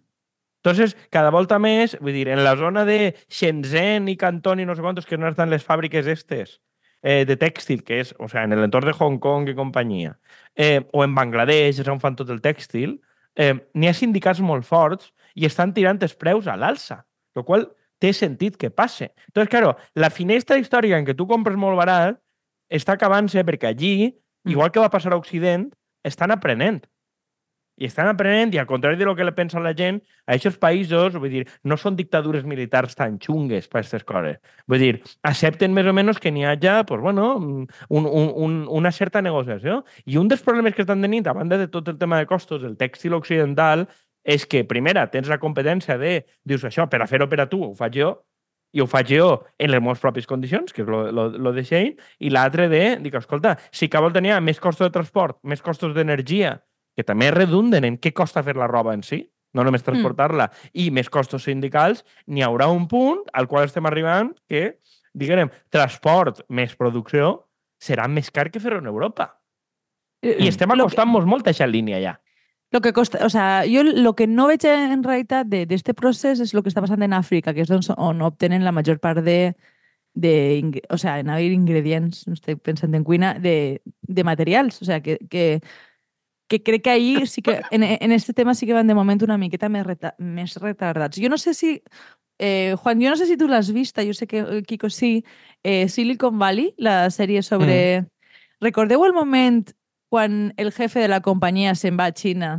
Entonces, 0.60 0.95
cada 1.10 1.31
volta 1.31 1.60
més, 1.60 1.95
vull 2.03 2.15
dir, 2.15 2.27
en 2.31 2.43
la 2.43 2.55
zona 2.60 2.84
de 2.88 3.15
Shenzhen 3.31 4.10
i 4.12 4.17
Cantón 4.19 4.60
i 4.60 4.67
no 4.67 4.75
sé 4.75 4.84
quantos, 4.84 5.07
que 5.07 5.17
no 5.17 5.29
estan 5.31 5.51
les 5.51 5.63
fàbriques 5.63 6.07
estes, 6.12 6.60
eh, 7.03 7.25
de 7.25 7.36
tèxtil, 7.39 7.84
que 7.84 8.00
és, 8.01 8.13
o 8.20 8.27
sea, 8.27 8.44
en 8.44 8.56
l'entorn 8.60 8.89
de 8.89 8.96
Hong 8.98 9.20
Kong 9.20 9.50
i 9.50 9.56
companyia, 9.56 10.18
eh, 10.56 10.82
o 10.94 11.03
en 11.03 11.15
Bangladesh, 11.15 11.79
és 11.79 11.88
on 11.88 12.00
fan 12.00 12.15
tot 12.20 12.29
el 12.29 12.41
tèxtil, 12.41 13.00
eh, 13.36 13.56
n'hi 13.74 13.88
ha 13.88 13.94
sindicats 13.94 14.41
molt 14.41 14.65
forts 14.68 15.12
i 15.36 15.46
estan 15.46 15.74
tirant 15.74 16.01
els 16.01 16.15
preus 16.15 16.48
a 16.48 16.58
l'alça, 16.58 17.03
el 17.36 17.46
qual 17.46 17.70
té 18.00 18.13
sentit 18.13 18.58
que 18.58 18.72
passe. 18.72 19.12
Entonces, 19.27 19.50
claro, 19.50 19.75
la 19.96 20.10
finestra 20.10 20.58
històrica 20.58 20.98
en 20.98 21.06
què 21.06 21.15
tu 21.15 21.27
compres 21.27 21.58
molt 21.60 21.77
barat 21.77 22.20
està 22.70 22.96
acabant-se 22.96 23.44
perquè 23.44 23.74
allí, 23.74 24.15
Mm. 24.46 24.51
igual 24.51 24.72
que 24.72 24.79
va 24.79 24.89
passar 24.89 25.13
a 25.13 25.18
Occident, 25.18 25.74
estan 26.03 26.32
aprenent. 26.32 26.86
I 27.79 27.88
estan 27.88 28.09
aprenent, 28.12 28.51
i 28.53 28.59
al 28.59 28.67
contrari 28.67 29.00
de 29.00 29.05
lo 29.07 29.15
que 29.15 29.25
pensa 29.31 29.62
la 29.63 29.71
gent, 29.74 30.01
a 30.27 30.36
aquests 30.36 30.59
països, 30.59 31.15
vull 31.15 31.31
dir, 31.31 31.45
no 31.63 31.77
són 31.79 31.95
dictadures 31.95 32.43
militars 32.43 32.98
tan 33.00 33.17
xungues 33.24 33.69
per 33.71 33.81
aquestes 33.81 34.03
coses. 34.03 34.39
Vull 34.67 34.83
dir, 34.83 34.91
accepten 35.24 35.74
més 35.74 35.88
o 35.88 35.95
menys 35.95 36.19
que 36.19 36.31
n'hi 36.31 36.43
hagi, 36.45 36.75
pues, 36.88 37.01
bueno, 37.01 37.31
un, 37.38 37.67
un, 37.88 38.05
un, 38.45 38.59
una 38.67 38.91
certa 38.91 39.24
negociació. 39.24 39.83
I 40.05 40.19
un 40.19 40.27
dels 40.27 40.43
problemes 40.43 40.75
que 40.75 40.83
estan 40.83 41.01
tenint, 41.01 41.27
a 41.27 41.38
banda 41.38 41.57
de 41.57 41.69
tot 41.71 41.88
el 41.88 41.98
tema 41.98 42.19
de 42.19 42.27
costos 42.27 42.62
del 42.62 42.75
tèxtil 42.77 43.15
occidental, 43.15 43.88
és 44.24 44.45
que, 44.45 44.65
primera, 44.67 45.07
tens 45.09 45.29
la 45.31 45.39
competència 45.39 45.98
de, 45.98 46.19
dius, 46.43 46.67
això, 46.67 46.89
per 46.91 47.00
a 47.01 47.07
fer-ho 47.07 47.29
per 47.31 47.39
a 47.45 47.48
tu, 47.50 47.63
ho 47.63 47.74
faig 47.77 47.95
jo, 48.01 48.12
i 48.75 48.81
ho 48.83 48.86
faig 48.86 49.09
jo 49.15 49.29
en 49.57 49.71
les 49.71 49.81
meves 49.81 50.01
pròpies 50.01 50.27
condicions, 50.29 50.74
que 50.74 50.83
és 50.83 50.89
lo, 50.89 51.29
lo 51.29 51.53
de 51.55 51.63
Shane, 51.65 51.95
i 52.21 52.29
l'altre 52.33 52.67
de, 52.69 52.83
dic, 53.01 53.15
escolta, 53.17 53.55
si 53.71 53.89
que 53.89 54.01
vol 54.03 54.13
tenir 54.13 54.36
més 54.45 54.59
costos 54.62 54.89
de 54.89 54.93
transport, 54.93 55.39
més 55.43 55.63
costos 55.65 55.95
d'energia, 55.95 56.59
que 57.00 57.08
també 57.08 57.32
redunden 57.32 57.88
en 57.88 57.96
què 58.01 58.12
costa 58.12 58.44
fer 58.44 58.58
la 58.60 58.68
roba 58.68 58.91
en 58.98 59.06
si, 59.08 59.22
no 59.56 59.63
només 59.65 59.82
transportar-la, 59.88 60.50
i 60.77 60.89
més 60.94 61.08
costos 61.10 61.48
sindicals, 61.48 62.03
n'hi 62.27 62.44
haurà 62.46 62.68
un 62.70 62.88
punt 62.91 63.24
al 63.34 63.48
qual 63.50 63.65
estem 63.65 63.88
arribant 63.89 64.34
que, 64.51 64.75
diguem, 65.15 65.50
transport 65.74 66.44
més 66.53 66.75
producció 66.77 67.48
serà 67.82 68.06
més 68.12 68.29
car 68.36 68.50
que 68.51 68.60
fer-ho 68.62 68.82
en 68.84 68.91
Europa. 68.91 69.32
I 70.22 70.50
estem 70.51 70.68
Lo 70.70 70.75
que- 70.75 70.82
acostant-nos 70.84 71.25
molt 71.25 71.48
a 71.48 71.50
aquesta 71.50 71.65
línia 71.72 72.01
ja. 72.03 72.18
Lo 72.72 72.82
que 72.82 72.91
costa, 72.94 73.24
o 73.25 73.29
sea, 73.32 73.63
jo 73.65 73.82
lo 73.82 74.13
que 74.13 74.27
no 74.27 74.46
veig 74.46 74.65
en 74.70 75.01
realitat 75.03 75.48
de- 75.48 75.65
d'este 75.65 75.96
procés 75.96 76.39
és 76.44 76.53
el 76.53 76.62
que 76.62 76.70
està 76.70 76.82
passant 76.84 77.01
en 77.01 77.13
Àfrica, 77.18 77.53
que 77.56 77.62
és 77.63 77.70
doncs 77.72 77.89
on 77.98 78.22
obtenen 78.22 78.63
la 78.68 78.72
major 78.75 79.00
part 79.00 79.24
de, 79.25 79.56
de 80.13 80.82
o 80.89 80.98
sea, 80.98 81.18
en 81.20 81.29
haver 81.32 81.50
ingredients, 81.56 82.27
no 82.27 82.36
estic 82.38 82.60
pensant 82.62 82.94
en 82.94 83.03
cuina, 83.03 83.34
de, 83.39 83.82
de 84.03 84.24
materials. 84.24 84.82
O 84.84 84.86
sea, 84.86 85.01
que, 85.01 85.18
que, 85.29 85.62
que 86.50 86.63
crec 86.63 86.84
que 86.84 86.89
ahir 86.89 87.27
sí 87.27 87.41
que, 87.41 87.62
en, 87.72 87.84
en 87.84 88.12
este 88.12 88.34
tema 88.34 88.56
sí 88.56 88.65
que 88.65 88.74
van 88.74 88.88
de 88.88 88.96
moment 88.98 89.24
una 89.24 89.38
miqueta 89.38 89.70
més, 89.70 89.86
reta, 89.86 90.15
més 90.20 90.58
retardats. 90.60 91.22
Jo 91.22 91.29
no 91.29 91.38
sé 91.38 91.53
si 91.53 91.77
eh, 92.39 92.75
Juan, 92.82 93.01
jo 93.01 93.12
no 93.12 93.18
sé 93.18 93.27
si 93.27 93.38
tu 93.38 93.48
l'has 93.48 93.72
vista, 93.72 94.03
jo 94.03 94.13
sé 94.13 94.27
que 94.27 94.39
eh, 94.39 94.63
Kiko 94.63 94.89
sí, 94.89 95.24
eh, 95.63 95.88
Silicon 95.88 96.39
Valley, 96.39 96.74
la 96.77 97.10
sèrie 97.12 97.44
sobre... 97.44 98.01
Mm. 98.01 98.15
Recordeu 98.60 99.06
el 99.08 99.13
moment 99.15 99.70
quan 100.12 100.53
el 100.58 100.74
jefe 100.75 101.00
de 101.00 101.08
la 101.08 101.22
companyia 101.24 101.77
se'n 101.79 101.96
va 101.96 102.10
a 102.10 102.12
Xina 102.12 102.58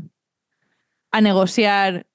a 1.12 1.20
negociar 1.20 2.06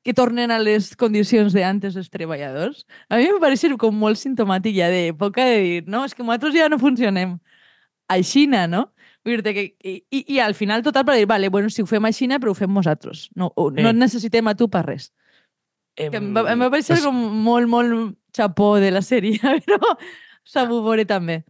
que 0.00 0.14
tornen 0.14 0.50
a 0.50 0.56
les 0.62 0.94
condicions 0.96 1.52
d'antes 1.52 1.98
els 2.00 2.08
treballadors? 2.08 2.86
A 3.12 3.18
mi 3.18 3.26
em 3.28 3.40
pareix 3.42 3.66
com 3.76 3.92
molt 3.92 4.16
simptomàtic 4.16 4.78
ja 4.78 4.88
d'època 4.88 5.44
de 5.44 5.58
dir, 5.60 5.82
no, 5.92 6.06
és 6.06 6.14
que 6.14 6.24
nosaltres 6.24 6.54
ja 6.56 6.70
no 6.72 6.78
funcionem 6.80 7.36
a 8.08 8.16
Xina, 8.22 8.66
no? 8.66 8.86
Vull 9.28 9.42
que, 9.44 9.64
i, 9.84 9.94
i, 10.10 10.24
I 10.34 10.40
al 10.40 10.54
final 10.56 10.82
total 10.86 11.04
per 11.04 11.18
dir, 11.18 11.26
vale, 11.28 11.50
bueno, 11.52 11.68
si 11.70 11.82
ho 11.84 11.86
fem 11.86 12.04
a 12.08 12.12
Xina, 12.16 12.38
però 12.40 12.54
ho 12.54 12.58
fem 12.58 12.72
nosaltres. 12.72 13.28
No, 13.36 13.50
o, 13.56 13.68
no 13.70 13.92
et 13.92 13.98
necessitem 14.00 14.48
a 14.48 14.56
tu 14.56 14.70
per 14.72 14.86
res. 14.86 15.10
Em, 15.98 16.10
Que 16.12 16.20
em 16.22 16.32
va, 16.34 16.46
em 16.52 16.60
va 16.64 16.70
parecer 16.72 16.96
és- 16.96 17.04
com 17.04 17.14
molt, 17.44 17.68
molt 17.68 18.16
xapó 18.36 18.76
de 18.80 18.90
la 18.94 19.02
sèrie, 19.04 19.38
però 19.66 19.94
s'ha 20.46 20.64
veure 20.70 21.04
també. 21.08 21.42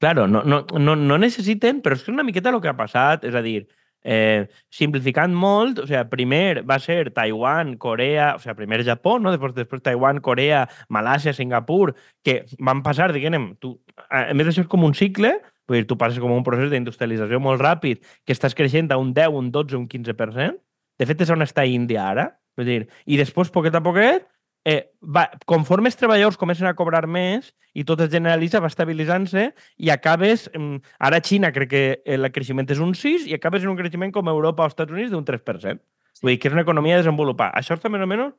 Claro, 0.00 0.26
no, 0.28 0.42
no, 0.44 0.64
no, 0.78 0.94
no 0.96 1.16
necessiten, 1.18 1.80
però 1.82 1.96
és 1.96 2.04
que 2.04 2.12
una 2.12 2.24
miqueta 2.26 2.52
el 2.52 2.60
que 2.60 2.68
ha 2.68 2.76
passat, 2.76 3.24
és 3.24 3.34
a 3.34 3.40
dir, 3.42 3.62
eh, 4.04 4.46
simplificant 4.70 5.32
molt, 5.34 5.80
o 5.82 5.86
sigui, 5.88 6.02
primer 6.12 6.62
va 6.68 6.76
ser 6.78 7.10
Taiwan, 7.16 7.74
Corea, 7.80 8.34
o 8.36 8.42
sigui, 8.42 8.54
primer 8.60 8.82
Japó, 8.84 9.16
no? 9.18 9.32
després, 9.32 9.54
després 9.56 9.82
Taiwan, 9.82 10.20
Corea, 10.20 10.66
Malàsia, 10.92 11.32
Singapur, 11.34 11.94
que 12.22 12.42
van 12.60 12.84
passar, 12.84 13.08
diguem, 13.16 13.54
tu, 13.58 13.72
a 14.10 14.28
més 14.36 14.52
això 14.52 14.62
és 14.66 14.70
com 14.70 14.84
un 14.84 14.94
cicle, 14.94 15.32
vull 15.68 15.80
dir, 15.80 15.86
tu 15.90 15.98
passes 15.98 16.20
com 16.22 16.32
un 16.34 16.44
procés 16.46 16.70
d'industrialització 16.72 17.40
molt 17.42 17.62
ràpid, 17.62 18.02
que 18.24 18.34
estàs 18.36 18.56
creixent 18.56 18.92
a 18.92 19.00
un 19.02 19.12
10, 19.16 19.34
un 19.34 19.50
12, 19.54 19.76
un 19.78 19.88
15%. 19.90 20.56
De 20.96 21.06
fet, 21.08 21.20
és 21.20 21.32
on 21.34 21.44
està 21.44 21.66
Índia 21.68 22.06
ara. 22.08 22.30
Vull 22.56 22.68
dir, 22.68 22.80
I 23.04 23.18
després, 23.20 23.52
poquet 23.52 23.74
a 23.76 23.82
poquet, 23.84 24.24
eh, 24.66 24.90
va, 25.02 25.28
conforme 25.46 25.90
els 25.90 25.98
treballadors 25.98 26.38
comencen 26.40 26.66
a 26.66 26.74
cobrar 26.74 27.04
més 27.06 27.52
i 27.76 27.84
tot 27.86 28.00
es 28.02 28.10
generalitza, 28.10 28.62
va 28.64 28.70
estabilitzant-se 28.72 29.50
i 29.78 29.92
acabes... 29.94 30.48
mm, 30.54 30.80
Ara 31.06 31.20
Xina 31.22 31.52
crec 31.54 31.70
que 31.70 31.84
el 32.16 32.26
creixement 32.34 32.66
és 32.74 32.80
un 32.82 32.96
6 32.98 33.28
i 33.30 33.36
acabes 33.36 33.62
en 33.62 33.70
un 33.70 33.78
creixement 33.78 34.14
com 34.14 34.32
Europa 34.32 34.64
o 34.64 34.72
Estats 34.72 34.92
Units 34.92 35.12
d'un 35.12 35.24
3%. 35.28 35.78
Vull 36.22 36.32
dir 36.32 36.40
que 36.40 36.50
és 36.50 36.56
una 36.56 36.64
economia 36.64 36.98
desenvolupada. 36.98 37.54
Això 37.60 37.76
està 37.76 37.92
més 37.92 38.02
o 38.02 38.08
menys 38.10 38.32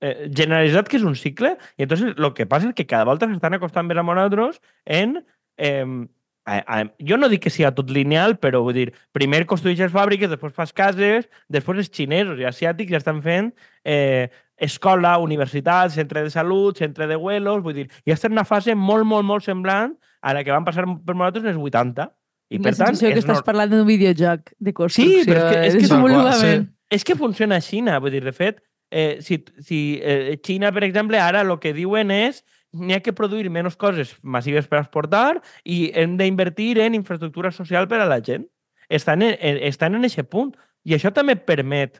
eh, 0.00 0.28
generalitzat 0.34 0.88
que 0.90 0.98
és 0.98 1.06
un 1.06 1.14
cicle 1.18 1.54
i 1.76 1.86
entonces 1.86 2.16
el 2.16 2.30
que 2.34 2.48
passa 2.50 2.70
és 2.70 2.74
que 2.74 2.88
cada 2.88 3.06
volta 3.06 3.28
s'estan 3.30 3.58
acostant 3.58 3.86
més 3.86 3.98
a 3.98 4.06
nosaltres 4.06 4.62
en... 4.84 5.20
Eh, 5.58 6.08
a, 6.48 6.58
a, 6.64 6.78
jo 7.04 7.18
no 7.20 7.28
dic 7.28 7.42
que 7.44 7.50
sigui 7.52 7.68
tot 7.76 7.90
lineal, 7.92 8.38
però 8.40 8.62
vull 8.64 8.76
dir, 8.76 8.88
primer 9.12 9.42
construeixes 9.50 9.92
fàbriques, 9.92 10.30
després 10.32 10.54
fas 10.56 10.72
cases, 10.72 11.26
després 11.52 11.82
els 11.84 11.90
xinesos 11.92 12.40
i 12.40 12.46
asiàtics 12.48 12.94
ja 12.94 13.00
estan 13.02 13.20
fent 13.24 13.50
eh, 13.84 14.28
escola, 14.56 15.18
universitat, 15.22 15.92
centre 15.94 16.22
de 16.24 16.30
salut, 16.34 16.78
centre 16.80 17.06
de 17.06 17.16
vuelos, 17.20 17.60
vull 17.62 17.76
dir, 17.76 17.88
ja 18.08 18.16
estan 18.16 18.32
en 18.32 18.38
una 18.40 18.46
fase 18.48 18.74
molt, 18.74 19.04
molt, 19.06 19.26
molt 19.28 19.44
semblant 19.46 19.92
a 20.22 20.32
la 20.34 20.42
que 20.42 20.50
van 20.54 20.64
passar 20.66 20.86
per 20.88 21.14
nosaltres 21.14 21.44
en 21.44 21.52
els 21.54 21.62
80. 21.68 22.08
I 22.50 22.58
per 22.64 22.72
tant, 22.72 22.94
sensació 22.96 23.12
que 23.12 23.18
és 23.20 23.24
estàs 23.26 23.42
nor- 23.42 23.44
parlant 23.46 23.70
d'un 23.70 23.84
videojoc 23.86 24.54
de 24.58 24.72
construcció. 24.72 25.22
però 25.28 25.44
és 25.44 25.52
que- 25.52 25.66
és 25.68 25.74
que 25.74 25.82
és 25.84 25.88
desenvolupament. 25.90 26.68
és 26.90 27.04
que 27.04 27.14
funciona 27.14 27.56
a 27.56 27.60
Xina, 27.60 27.98
vull 28.00 28.10
dir, 28.10 28.24
de 28.24 28.32
fet, 28.32 28.62
eh, 28.90 29.18
si, 29.20 29.44
si 29.60 30.00
eh, 30.02 30.38
Xina, 30.42 30.72
per 30.72 30.82
exemple, 30.84 31.20
ara 31.20 31.42
el 31.42 31.58
que 31.60 31.74
diuen 31.76 32.10
és 32.10 32.42
n'hi 32.72 32.94
ha 32.94 33.00
que 33.00 33.14
produir 33.16 33.50
menys 33.50 33.76
coses 33.76 34.14
massives 34.22 34.68
per 34.68 34.82
exportar 34.82 35.40
i 35.64 35.88
hem 35.96 36.16
d'invertir 36.20 36.76
en 36.84 36.96
infraestructura 36.98 37.52
social 37.54 37.88
per 37.88 38.02
a 38.02 38.08
la 38.08 38.20
gent. 38.24 38.46
Estan 38.88 39.22
en, 39.22 39.36
estan 39.40 39.94
en 39.94 40.04
aquest 40.04 40.28
punt. 40.32 40.54
I 40.84 40.94
això 40.96 41.12
també 41.12 41.36
permet, 41.36 41.98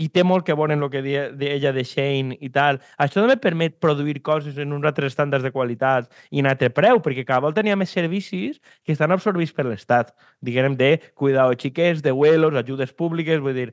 i 0.00 0.08
té 0.08 0.24
molt 0.24 0.44
que 0.46 0.56
veure 0.56 0.74
en 0.74 0.82
el 0.82 0.90
que 0.90 1.02
deia 1.04 1.26
de 1.36 1.50
ella 1.54 1.72
de 1.72 1.84
Shane 1.84 2.36
i 2.40 2.48
tal, 2.52 2.80
això 2.98 3.20
també 3.20 3.36
permet 3.40 3.78
produir 3.80 4.22
coses 4.24 4.56
en 4.60 4.72
uns 4.72 4.88
altres 4.88 5.12
estàndards 5.12 5.44
de 5.44 5.52
qualitat 5.52 6.08
i 6.30 6.40
en 6.40 6.48
altre 6.48 6.70
preu, 6.72 7.00
perquè 7.04 7.26
cada 7.28 7.44
volta 7.44 7.62
n'hi 7.62 7.76
més 7.76 7.92
servicis 7.92 8.58
que 8.84 8.96
estan 8.96 9.12
absorbits 9.12 9.52
per 9.52 9.66
l'Estat. 9.68 10.14
Diguem 10.40 10.76
de 10.80 10.96
cuidado 11.14 11.54
xiquets, 11.58 12.02
de 12.02 12.12
vuelos, 12.16 12.56
ajudes 12.56 12.92
públiques, 12.92 13.40
vull 13.40 13.56
dir, 13.56 13.68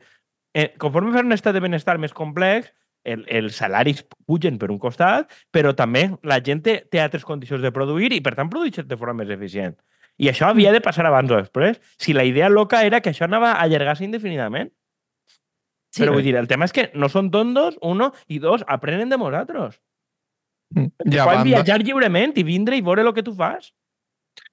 eh, 0.53 0.73
conforme 0.77 1.15
fer 1.15 1.25
un 1.25 1.35
estat 1.35 1.55
de 1.55 1.63
benestar 1.63 1.97
més 1.97 2.13
complex, 2.13 2.73
el, 3.13 3.25
els 3.27 3.59
salaris 3.61 4.03
pugen 4.27 4.57
per 4.61 4.71
un 4.73 4.79
costat, 4.81 5.31
però 5.51 5.73
també 5.77 6.07
la 6.23 6.39
gent 6.45 6.63
té, 6.65 6.79
té 6.91 7.01
altres 7.03 7.25
condicions 7.27 7.63
de 7.63 7.73
produir 7.75 8.11
i, 8.15 8.21
per 8.25 8.35
tant, 8.37 8.49
produeix 8.51 8.81
de 8.85 8.99
forma 8.99 9.23
més 9.23 9.33
eficient. 9.35 9.77
I 10.19 10.27
això 10.31 10.49
havia 10.49 10.73
de 10.75 10.81
passar 10.83 11.05
abans 11.07 11.31
o 11.31 11.37
després. 11.39 11.79
Si 11.97 12.13
la 12.13 12.25
idea 12.27 12.49
loca 12.51 12.83
era 12.83 12.99
que 12.99 13.13
això 13.13 13.25
anava 13.25 13.53
a 13.53 13.63
allargar-se 13.63 14.03
indefinidament. 14.03 14.71
Sí. 15.89 16.03
Però 16.03 16.13
vull 16.13 16.25
dir, 16.25 16.35
el 16.37 16.49
tema 16.49 16.67
és 16.67 16.75
que 16.75 16.89
no 16.93 17.09
són 17.09 17.31
tontos, 17.33 17.79
uno, 17.81 18.11
i 18.27 18.37
dos, 18.43 18.65
aprenen 18.67 19.09
de 19.09 19.17
nosaltres. 19.17 19.79
I 20.75 20.83
a 20.85 20.91
Poden 20.99 21.25
banda, 21.25 21.45
viatjar 21.47 21.79
lliurement 21.81 22.35
i 22.37 22.45
vindre 22.45 22.77
i 22.77 22.83
veure 22.85 23.01
el 23.07 23.13
que 23.15 23.25
tu 23.25 23.33
fas. 23.33 23.71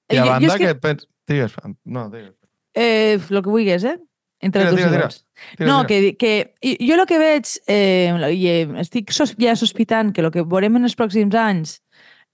i 0.08 0.16
a 0.22 0.24
banda 0.24 0.54
és 0.54 0.62
que... 0.62 0.74
pens... 0.80 1.08
Digues, 1.26 1.56
no, 1.84 2.06
digues. 2.12 2.36
Eh, 2.78 3.18
lo 3.34 3.42
que 3.42 3.50
vulguis, 3.50 3.84
eh? 3.84 3.98
Entre 4.40 4.62
Tira, 4.62 4.70
els 4.70 4.76
dos 4.76 4.84
tira, 4.84 5.08
tira. 5.08 5.08
Tira, 5.56 5.68
No, 5.68 5.86
que, 5.86 6.16
que 6.16 6.54
jo 6.62 6.94
el 6.94 7.06
que 7.08 7.18
veig, 7.18 7.52
eh, 7.72 8.12
i 8.32 8.48
eh, 8.52 8.64
estic 8.82 9.12
sos, 9.16 9.34
ja 9.40 9.56
sospitant 9.56 10.12
que 10.12 10.24
el 10.24 10.30
que 10.32 10.44
veurem 10.44 10.76
en 10.76 10.88
els 10.88 10.96
pròxims 10.96 11.36
anys 11.40 11.78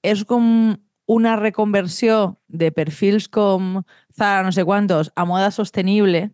és 0.03 0.25
com 0.27 0.75
una 1.07 1.37
reconversió 1.37 2.39
de 2.49 2.71
perfils 2.75 3.29
com 3.29 3.83
Zara 4.15 4.43
no 4.43 4.53
sé 4.53 4.65
quantos 4.65 5.13
a 5.15 5.25
moda 5.25 5.51
sostenible, 5.51 6.31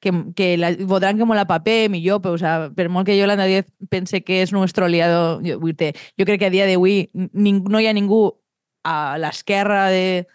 que, 0.00 0.12
que 0.36 0.56
la, 0.58 0.70
voldran 0.84 1.16
que 1.16 1.24
molt 1.24 1.40
a 1.40 1.48
paper, 1.48 1.88
millor, 1.90 2.20
però 2.20 2.36
o 2.36 2.40
sea, 2.40 2.70
per 2.76 2.90
molt 2.92 3.08
que 3.08 3.16
Yolanda 3.16 3.48
Díaz 3.48 3.70
pense 3.88 4.20
que 4.24 4.42
és 4.44 4.52
nostre 4.52 4.84
aliado, 4.84 5.40
jo, 5.44 5.58
jo 5.58 6.26
crec 6.28 6.40
que 6.40 6.48
a 6.50 6.52
dia 6.52 6.68
d'avui 6.68 7.08
no 7.12 7.80
hi 7.80 7.88
ha 7.88 7.96
ningú 7.96 8.26
a 8.84 9.16
l'esquerra 9.18 9.88
de 9.88 10.26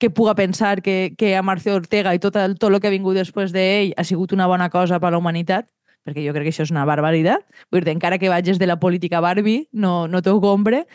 que 0.00 0.10
puga 0.10 0.34
pensar 0.34 0.80
que, 0.82 1.14
que 1.18 1.36
Amarcio 1.36 1.76
Ortega 1.76 2.14
i 2.16 2.18
tot 2.18 2.34
el, 2.40 2.56
tot 2.58 2.72
el 2.72 2.80
que 2.80 2.88
ha 2.88 2.94
vingut 2.94 3.18
després 3.18 3.52
d'ell 3.52 3.92
ha 4.00 4.04
sigut 4.08 4.32
una 4.32 4.48
bona 4.48 4.70
cosa 4.72 4.98
per 4.98 5.10
a 5.10 5.14
la 5.14 5.20
humanitat, 5.20 5.68
perquè 6.08 6.24
jo 6.24 6.32
crec 6.32 6.48
que 6.48 6.54
això 6.54 6.64
és 6.64 6.72
una 6.72 6.86
barbaritat. 6.88 7.44
Vull 7.70 7.84
dir, 7.84 7.92
encara 7.92 8.18
que 8.18 8.32
vagis 8.32 8.58
de 8.58 8.66
la 8.66 8.80
política 8.80 9.20
Barbie, 9.20 9.68
no, 9.72 10.08
no 10.08 10.22
t'ho 10.24 10.38
compre. 10.40 10.86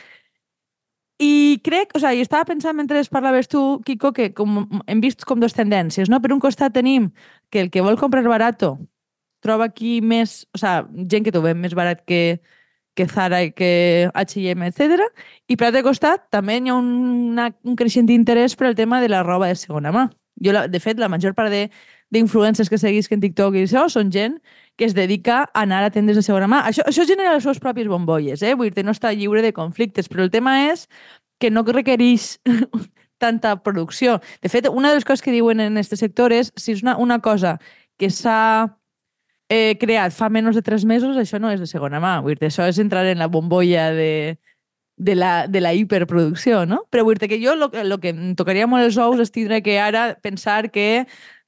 I 1.22 1.62
crec, 1.64 1.94
o 1.96 2.02
sigui, 2.02 2.26
estava 2.26 2.50
pensant 2.50 2.76
mentre 2.76 3.00
parlaves 3.14 3.48
tu, 3.48 3.62
Kiko, 3.86 4.12
que 4.12 4.34
com, 4.36 4.66
hem 4.90 5.06
vist 5.06 5.24
com 5.24 5.40
dues 5.40 5.56
tendències, 5.56 6.10
no? 6.10 6.20
Per 6.20 6.34
un 6.34 6.42
costat 6.44 6.74
tenim 6.76 7.12
que 7.54 7.62
el 7.62 7.70
que 7.72 7.86
vol 7.86 8.02
comprar 8.02 8.26
barato 8.28 8.76
troba 9.46 9.70
aquí 9.70 10.02
més, 10.02 10.44
o 10.52 10.60
sigui, 10.60 11.06
gent 11.14 11.30
que 11.30 11.32
t'ho 11.32 11.46
ven 11.46 11.62
més 11.62 11.78
barat 11.78 12.02
que, 12.10 12.42
que 12.96 13.08
Zara 13.08 13.44
i 13.44 13.52
que 13.52 14.10
H&M, 14.14 14.68
etc. 14.70 15.10
I 15.52 15.58
per 15.60 15.70
altre 15.70 15.84
costat 15.86 16.30
també 16.34 16.58
hi 16.60 16.72
ha 16.72 16.78
una, 16.80 17.50
un 17.68 17.76
creixent 17.76 18.10
interès 18.14 18.56
per 18.56 18.70
al 18.70 18.78
tema 18.80 19.02
de 19.04 19.12
la 19.12 19.24
roba 19.24 19.52
de 19.52 19.60
segona 19.60 19.92
mà. 19.92 20.08
Jo, 20.44 20.56
la, 20.56 20.66
de 20.68 20.80
fet, 20.84 21.00
la 21.00 21.10
major 21.12 21.36
part 21.36 21.52
d'influencers 21.52 22.70
que 22.72 22.80
seguisc 22.80 23.12
en 23.12 23.22
TikTok 23.24 23.56
i 23.56 23.66
això 23.66 23.86
són 23.92 24.12
gent 24.12 24.40
que 24.76 24.88
es 24.88 24.96
dedica 24.96 25.44
a 25.46 25.64
anar 25.64 25.84
a 25.84 25.92
tendes 25.92 26.18
de 26.20 26.24
segona 26.24 26.48
mà. 26.52 26.64
Això, 26.68 26.84
això 26.88 27.06
genera 27.08 27.36
les 27.36 27.44
seves 27.44 27.62
pròpies 27.64 27.88
bombolles, 27.92 28.44
eh? 28.44 28.56
Vull 28.56 28.72
dir, 28.72 28.84
no 28.88 28.96
està 28.96 29.14
lliure 29.16 29.44
de 29.44 29.54
conflictes, 29.56 30.10
però 30.12 30.24
el 30.24 30.32
tema 30.32 30.58
és 30.72 30.88
que 31.40 31.52
no 31.52 31.64
requereix 31.68 32.38
tanta 33.24 33.56
producció. 33.64 34.20
De 34.42 34.52
fet, 34.52 34.68
una 34.72 34.90
de 34.90 35.00
les 35.00 35.08
coses 35.08 35.24
que 35.24 35.36
diuen 35.36 35.60
en 35.64 35.78
aquest 35.80 35.96
sector 36.00 36.36
és 36.36 36.52
si 36.56 36.76
és 36.76 36.84
una, 36.84 36.98
una 36.98 37.20
cosa 37.24 37.58
que 38.00 38.10
s'ha 38.12 38.76
eh, 39.50 39.78
creat 39.80 40.14
fa 40.16 40.30
menys 40.30 40.58
de 40.58 40.64
tres 40.66 40.86
mesos, 40.86 41.18
això 41.18 41.40
no 41.40 41.52
és 41.54 41.62
de 41.62 41.70
segona 41.70 42.02
mà. 42.04 42.18
Vull 42.26 42.38
dir, 42.40 42.50
això 42.50 42.68
és 42.70 42.80
entrar 42.82 43.06
en 43.10 43.22
la 43.22 43.30
bombolla 43.32 43.92
de, 43.96 44.38
de, 44.98 45.16
la, 45.16 45.48
de 45.48 45.62
la 45.62 45.74
hiperproducció, 45.74 46.66
no? 46.66 46.84
Però 46.90 47.06
vull 47.06 47.20
dir 47.20 47.30
que 47.30 47.42
jo 47.42 47.56
el 47.56 48.00
que 48.02 48.14
em 48.14 48.34
tocaria 48.36 48.68
molt 48.68 48.88
els 48.88 48.98
ous 48.98 49.22
és 49.22 49.34
tindre 49.34 49.62
que 49.66 49.80
ara 49.80 50.14
pensar 50.22 50.72
que 50.72 51.06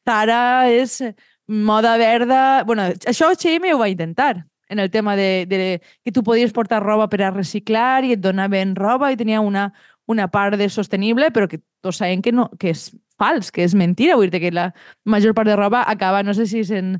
Zara 0.07 0.69
és 0.71 1.01
moda 1.47 1.97
verda... 1.97 2.63
bueno, 2.67 2.89
això 3.07 3.31
H&M 3.31 3.73
ho 3.73 3.79
va 3.79 3.89
intentar 3.89 4.45
en 4.69 4.79
el 4.79 4.91
tema 4.91 5.15
de, 5.15 5.45
de 5.47 5.81
que 6.03 6.11
tu 6.11 6.23
podies 6.23 6.51
portar 6.51 6.83
roba 6.83 7.07
per 7.09 7.21
a 7.23 7.31
reciclar 7.31 8.03
i 8.03 8.13
et 8.15 8.21
donaven 8.23 8.75
roba 8.75 9.11
i 9.11 9.17
tenia 9.19 9.39
una, 9.41 9.71
una 10.05 10.27
part 10.27 10.57
de 10.59 10.67
sostenible, 10.69 11.31
però 11.31 11.47
que 11.47 11.61
tots 11.81 12.01
sabem 12.03 12.21
que, 12.21 12.33
no, 12.35 12.49
que 12.59 12.73
és 12.75 12.89
fals, 13.17 13.51
que 13.51 13.63
és 13.63 13.75
mentira. 13.75 14.17
Vull 14.19 14.31
dir 14.31 14.41
que 14.43 14.51
la 14.51 14.73
major 15.05 15.33
part 15.33 15.47
de 15.47 15.55
roba 15.55 15.85
acaba, 15.87 16.23
no 16.23 16.35
sé 16.35 16.47
si 16.47 16.65
és 16.65 16.71
en 16.75 16.97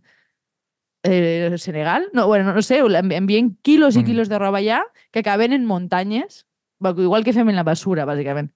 eh, 1.08 1.56
Senegal, 1.58 2.10
no, 2.14 2.28
bueno, 2.28 2.54
no 2.54 2.62
sé, 2.62 2.84
envi- 2.84 3.16
envien 3.16 3.58
quilos 3.64 3.96
i 3.96 4.00
Mm. 4.04 4.06
quilos 4.06 4.30
de 4.30 4.38
roba 4.40 4.60
allà 4.60 4.84
que 5.12 5.20
acaben 5.20 5.54
en 5.54 5.66
muntanyes, 5.66 6.46
igual 6.82 7.24
que 7.24 7.34
fem 7.34 7.50
en 7.50 7.56
la 7.56 7.64
basura, 7.64 8.06
bàsicament. 8.06 8.52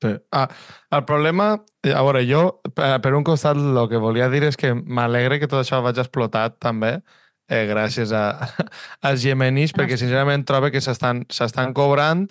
Sí. 0.00 0.14
Ah, 0.30 0.48
el 0.92 1.04
problema, 1.04 1.64
eh, 1.82 1.92
a 1.92 2.02
veure, 2.02 2.24
jo, 2.24 2.60
per 2.74 3.14
un 3.14 3.24
costat, 3.24 3.56
el 3.56 3.88
que 3.90 3.96
volia 3.98 4.28
dir 4.30 4.44
és 4.44 4.56
que 4.56 4.72
m'alegre 4.74 5.40
que 5.40 5.48
tot 5.48 5.60
això 5.64 5.82
vagi 5.82 6.00
explotat 6.00 6.58
també, 6.60 7.02
eh, 7.48 7.66
gràcies 7.66 8.12
a, 8.12 8.38
als 9.02 9.24
iemenis, 9.24 9.72
perquè 9.74 9.96
sincerament 9.98 10.44
trobo 10.46 10.70
que 10.70 10.80
s'estan 10.80 11.24
s'estan 11.28 11.72
cobrant 11.74 12.28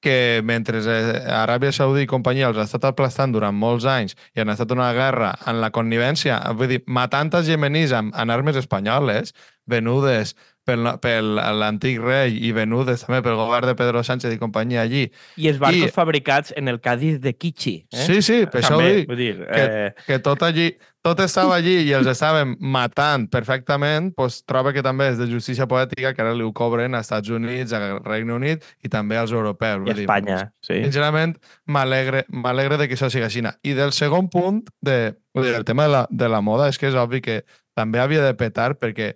que 0.00 0.40
mentre 0.44 0.80
eh, 0.80 1.20
Aràbia 1.36 1.72
Saudí 1.76 2.06
i 2.06 2.10
companyia 2.10 2.48
els 2.48 2.58
ha 2.58 2.66
estat 2.66 2.86
aplastant 2.88 3.34
durant 3.34 3.56
molts 3.56 3.86
anys 3.88 4.16
i 4.34 4.42
han 4.42 4.52
estat 4.52 4.72
una 4.72 4.90
guerra 4.96 5.34
en 5.50 5.60
la 5.60 5.70
connivència, 5.74 6.40
vull 6.56 6.72
dir, 6.72 6.82
matant 6.86 7.32
els 7.38 7.50
iemenis 7.52 7.92
amb, 7.96 8.14
amb 8.16 8.36
armes 8.36 8.58
espanyoles 8.60 9.34
venudes 9.70 10.34
pel, 10.64 10.84
pel 11.00 11.34
l'antic 11.60 11.98
rei 12.02 12.36
i 12.46 12.52
venudes 12.56 13.04
també 13.06 13.22
pel 13.24 13.36
govern 13.38 13.66
de 13.70 13.74
Pedro 13.78 14.02
Sánchez 14.06 14.34
i 14.34 14.38
companyia 14.38 14.82
allí. 14.82 15.06
I 15.36 15.48
els 15.48 15.58
barcos 15.58 15.88
I- 15.88 15.94
fabricats 15.94 16.52
en 16.56 16.68
el 16.68 16.80
Cádiz 16.80 17.20
de 17.20 17.34
Kichi. 17.34 17.86
Eh? 17.90 18.06
Sí, 18.06 18.22
sí, 18.22 18.44
per 18.46 18.62
això 18.62 18.76
ho 18.76 18.78
També, 18.78 18.94
dic. 19.00 19.08
Vull 19.08 19.16
dir, 19.18 19.34
que- 19.46 19.64
eh, 19.86 19.92
que 20.06 20.18
tot 20.18 20.42
allí, 20.42 20.76
tot 21.02 21.18
estava 21.24 21.54
allí 21.56 21.78
i 21.88 21.92
els 21.96 22.06
estaven 22.06 22.56
matant 22.60 23.28
perfectament, 23.32 24.12
doncs 24.16 24.42
troba 24.44 24.72
que 24.76 24.82
també 24.84 25.08
és 25.08 25.16
de 25.18 25.26
justícia 25.30 25.66
poètica 25.66 26.12
que 26.14 26.22
ara 26.22 26.34
li 26.36 26.44
ho 26.44 26.52
cobren 26.52 26.94
als 26.94 27.06
Estats 27.08 27.30
Units, 27.32 27.72
al 27.72 28.02
Regne 28.04 28.34
Unit 28.36 28.64
i 28.84 28.88
també 28.92 29.16
als 29.16 29.32
europeus. 29.32 29.88
I 29.88 29.94
dir, 29.94 30.04
Espanya, 30.04 30.52
sí. 30.60 30.82
Sincerament, 30.84 31.38
m'alegre 31.66 32.76
de 32.76 32.88
que 32.88 32.94
això 32.98 33.08
sigui 33.10 33.24
així. 33.24 33.40
I 33.64 33.72
del 33.72 33.92
segon 33.96 34.28
punt, 34.28 34.66
de, 34.82 35.14
dir, 35.34 35.54
el 35.54 35.64
tema 35.64 35.84
de 35.84 35.88
la, 35.94 36.06
de 36.10 36.28
la 36.28 36.40
moda, 36.42 36.68
és 36.68 36.78
que 36.78 36.88
és 36.90 36.94
obvi 36.94 37.22
que 37.24 37.44
també 37.74 38.00
havia 38.02 38.20
de 38.24 38.34
petar 38.34 38.74
perquè 38.76 39.14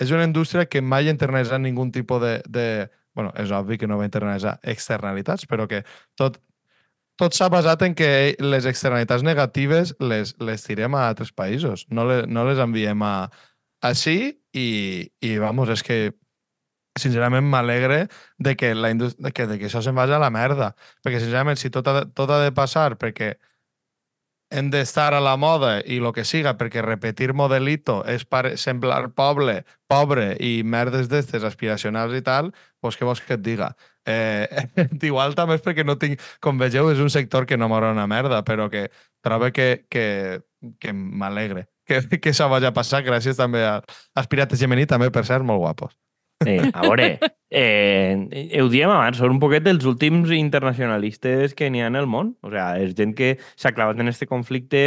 és 0.00 0.10
una 0.14 0.24
indústria 0.24 0.66
que 0.66 0.82
mai 0.82 1.08
ha 1.08 1.14
internalitzat 1.14 1.60
ningú 1.60 1.86
tipus 1.92 2.22
de, 2.22 2.36
de... 2.48 2.66
bueno, 3.14 3.32
és 3.36 3.50
obvi 3.50 3.76
que 3.78 3.88
no 3.90 3.98
va 3.98 4.06
internalitzar 4.08 4.58
externalitats, 4.62 5.46
però 5.50 5.66
que 5.68 5.82
tot, 6.16 6.38
tot 7.20 7.36
s'ha 7.36 7.50
basat 7.52 7.82
en 7.84 7.94
que 7.98 8.36
les 8.40 8.66
externalitats 8.70 9.24
negatives 9.26 9.94
les, 10.00 10.34
les 10.40 10.64
tirem 10.64 10.94
a 10.94 11.08
altres 11.10 11.34
països, 11.36 11.84
no, 11.90 12.06
le, 12.08 12.22
no 12.26 12.46
les 12.48 12.62
enviem 12.62 13.02
a, 13.04 13.28
així 13.84 14.16
i, 14.56 14.68
i 15.20 15.36
vamos, 15.42 15.68
és 15.74 15.84
que 15.84 16.00
sincerament 16.98 17.46
m'alegre 17.46 18.06
de 18.38 18.56
que, 18.56 18.72
la 18.74 18.90
de 18.94 19.32
que, 19.32 19.46
de 19.46 19.58
que 19.58 19.68
això 19.68 19.82
se'n 19.82 19.94
vagi 19.96 20.16
a 20.16 20.22
la 20.22 20.30
merda. 20.32 20.72
Perquè, 21.04 21.20
sincerament, 21.22 21.58
si 21.60 21.70
tot 21.70 21.86
ha 21.88 22.02
tot 22.16 22.30
ha 22.30 22.40
de 22.42 22.50
passar 22.56 22.96
perquè 23.00 23.34
hem 24.50 24.70
d'estar 24.70 25.14
a 25.14 25.22
la 25.22 25.36
moda 25.38 25.78
i 25.86 26.00
el 26.00 26.10
que 26.16 26.24
siga, 26.26 26.56
perquè 26.58 26.82
repetir 26.82 27.32
modelito 27.38 28.00
és 28.10 28.24
per 28.26 28.56
semblar 28.58 29.12
poble, 29.16 29.60
pobre 29.90 30.34
i 30.42 30.60
merdes 30.64 31.08
d'estes 31.10 31.46
aspiracionals 31.46 32.14
i 32.18 32.22
tal, 32.26 32.52
doncs 32.82 32.98
què 32.98 33.08
vols 33.08 33.22
que 33.24 33.38
et 33.38 33.44
diga? 33.46 33.72
Eh, 34.06 34.66
igual 35.10 35.36
també 35.38 35.58
és 35.58 35.64
perquè 35.64 35.86
no 35.86 35.98
tinc... 36.00 36.20
Com 36.42 36.58
vegeu, 36.58 36.90
és 36.90 37.00
un 37.02 37.10
sector 37.10 37.46
que 37.46 37.58
no 37.60 37.70
m'agrada 37.70 37.94
una 37.94 38.08
merda, 38.10 38.42
però 38.44 38.70
que 38.72 38.88
trobo 39.22 39.52
que, 39.54 39.86
que, 39.88 40.40
que 40.80 40.92
m'alegre 40.92 41.68
que, 41.90 42.20
que 42.20 42.30
això 42.30 42.48
vagi 42.50 42.68
a 42.68 42.74
passar 42.76 43.02
gràcies 43.06 43.38
també 43.38 43.64
als 43.66 44.30
Pirates 44.30 44.60
Gemení, 44.60 44.86
també, 44.86 45.10
per 45.10 45.24
ser 45.26 45.40
molt 45.46 45.62
guapos. 45.62 45.96
Sí, 46.40 46.56
a 46.72 46.82
veure, 46.86 47.18
eh, 47.52 48.56
ho 48.62 48.68
diem 48.72 48.88
abans, 48.88 49.18
són 49.20 49.34
un 49.34 49.40
poquet 49.42 49.64
dels 49.66 49.84
últims 49.84 50.30
internacionalistes 50.32 51.52
que 51.54 51.68
n'hi 51.68 51.82
ha 51.84 51.90
en 51.92 51.98
el 52.00 52.08
món. 52.08 52.34
O 52.40 52.48
sigui, 52.48 52.86
és 52.86 52.94
gent 52.96 53.12
que 53.18 53.34
s'ha 53.60 53.74
clavat 53.76 54.00
en 54.00 54.08
este 54.08 54.28
conflicte, 54.30 54.84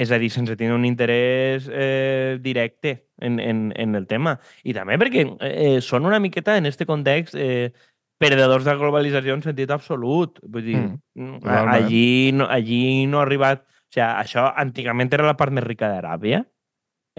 és 0.00 0.12
a 0.14 0.18
dir, 0.22 0.30
sense 0.32 0.54
tenir 0.56 0.72
un 0.72 0.86
interès 0.88 1.66
eh, 1.68 2.38
directe 2.40 2.94
en, 3.20 3.40
en, 3.42 3.72
en 3.76 3.98
el 3.98 4.06
tema. 4.06 4.38
I 4.64 4.72
també 4.76 4.96
perquè 5.00 5.26
eh, 5.50 5.80
són 5.84 6.06
una 6.08 6.22
miqueta, 6.22 6.56
en 6.56 6.70
este 6.70 6.86
context, 6.88 7.34
eh, 7.34 7.72
perdedors 8.20 8.64
de 8.64 8.70
la 8.70 8.78
globalització 8.80 9.34
en 9.36 9.42
sentit 9.44 9.70
absolut. 9.74 10.38
Vull 10.44 10.64
dir, 10.64 10.78
Mm, 11.20 11.40
mm, 11.42 11.68
allí, 11.74 12.32
no, 12.32 12.46
allí 12.48 13.06
no 13.06 13.20
ha 13.20 13.26
arribat... 13.26 13.66
O 13.90 13.92
sigui, 13.92 14.06
això 14.06 14.44
antigament 14.54 15.10
era 15.10 15.26
la 15.26 15.34
part 15.34 15.50
més 15.50 15.64
rica 15.66 15.88
d'Aràbia, 15.90 16.44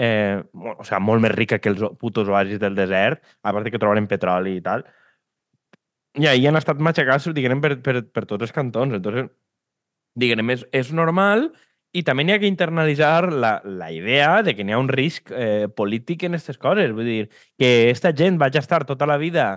eh, 0.01 0.41
o 0.53 0.83
sea, 0.87 0.99
molt 0.99 1.21
més 1.21 1.33
rica 1.35 1.59
que 1.61 1.69
els 1.69 1.83
putos 2.01 2.29
oasis 2.31 2.59
del 2.61 2.77
desert, 2.77 3.21
a 3.43 3.53
part 3.53 3.67
de 3.67 3.73
que 3.73 3.81
trobarem 3.81 4.09
petroli 4.09 4.57
i 4.57 4.63
tal. 4.65 4.85
I 6.17 6.27
ahir 6.27 6.49
han 6.49 6.59
estat 6.59 6.81
matxacats, 6.81 7.29
diguem, 7.35 7.61
per, 7.63 7.75
per, 7.85 8.01
per 8.09 8.25
tots 8.25 8.47
els 8.47 8.55
cantons. 8.55 8.97
Entonces, 8.97 9.29
diguem, 10.17 10.55
és, 10.55 10.65
és 10.75 10.91
normal 10.97 11.51
i 11.93 12.03
també 12.07 12.23
n'hi 12.23 12.33
ha 12.33 12.39
que 12.39 12.49
internalitzar 12.49 13.29
la, 13.31 13.57
la 13.67 13.91
idea 13.91 14.41
de 14.47 14.55
que 14.55 14.63
n'hi 14.63 14.73
ha 14.73 14.79
un 14.79 14.89
risc 14.91 15.31
eh, 15.35 15.67
polític 15.75 16.25
en 16.25 16.37
aquestes 16.37 16.57
coses. 16.57 16.95
Vull 16.95 17.07
dir, 17.07 17.25
que 17.59 17.91
esta 17.91 18.13
gent 18.15 18.39
vagi 18.41 18.59
a 18.59 18.65
estar 18.65 18.85
tota 18.87 19.07
la 19.09 19.19
vida 19.21 19.51